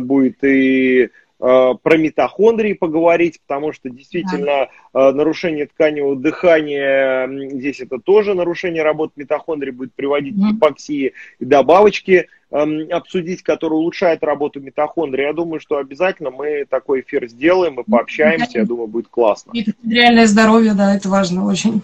[0.00, 5.08] будет и Э, про митохондрии поговорить, потому что действительно да.
[5.08, 10.38] Э, нарушение тканевого дыхания, здесь это тоже нарушение работы митохондрий будет приводить mm.
[10.38, 15.24] к гипоксии и добавочки эм, обсудить, которые улучшают работу митохондрий.
[15.24, 19.52] Я думаю, что обязательно мы такой эфир сделаем, мы пообщаемся, я думаю, будет классно.
[19.84, 21.82] Реальное здоровье, да, это важно очень.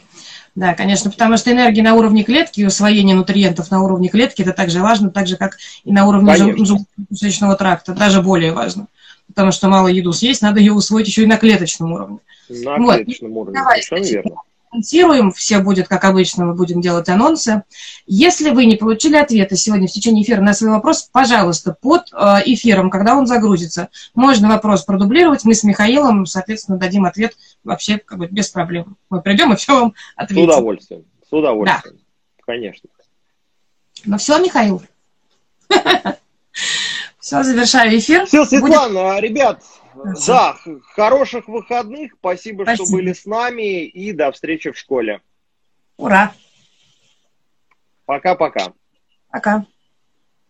[0.54, 4.52] Да, конечно, потому что энергия на уровне клетки и усвоение нутриентов на уровне клетки это
[4.52, 8.86] также важно, так же, как и на уровне желудочно тракта, даже более важно
[9.34, 12.18] потому что мало еду съесть, надо ее усвоить еще и на клеточном уровне.
[12.48, 12.96] На вот.
[12.96, 14.42] клеточном уровне, Давай, совершенно верно.
[14.72, 17.64] Анонсируем, все будет как обычно, мы будем делать анонсы.
[18.06, 22.16] Если вы не получили ответа сегодня в течение эфира на свой вопрос, пожалуйста, под э,
[22.44, 28.18] эфиром, когда он загрузится, можно вопрос продублировать, мы с Михаилом, соответственно, дадим ответ вообще как
[28.18, 28.96] бы без проблем.
[29.08, 30.48] Мы придем и все вам ответим.
[30.48, 32.42] С удовольствием, с удовольствием, да.
[32.46, 32.88] конечно.
[34.04, 34.82] Ну все, Михаил.
[37.30, 38.26] Все, завершаю эфир.
[38.26, 39.22] Все, Светлана, Будет...
[39.22, 39.62] ребят,
[40.26, 40.56] да,
[40.94, 42.14] хороших выходных.
[42.18, 43.84] Спасибо, Спасибо, что были с нами.
[43.84, 45.20] И до встречи в школе.
[45.96, 46.32] Ура.
[48.04, 48.72] Пока-пока.
[49.30, 49.58] Пока.
[49.58, 49.60] -пока.
[49.60, 49.66] Пока.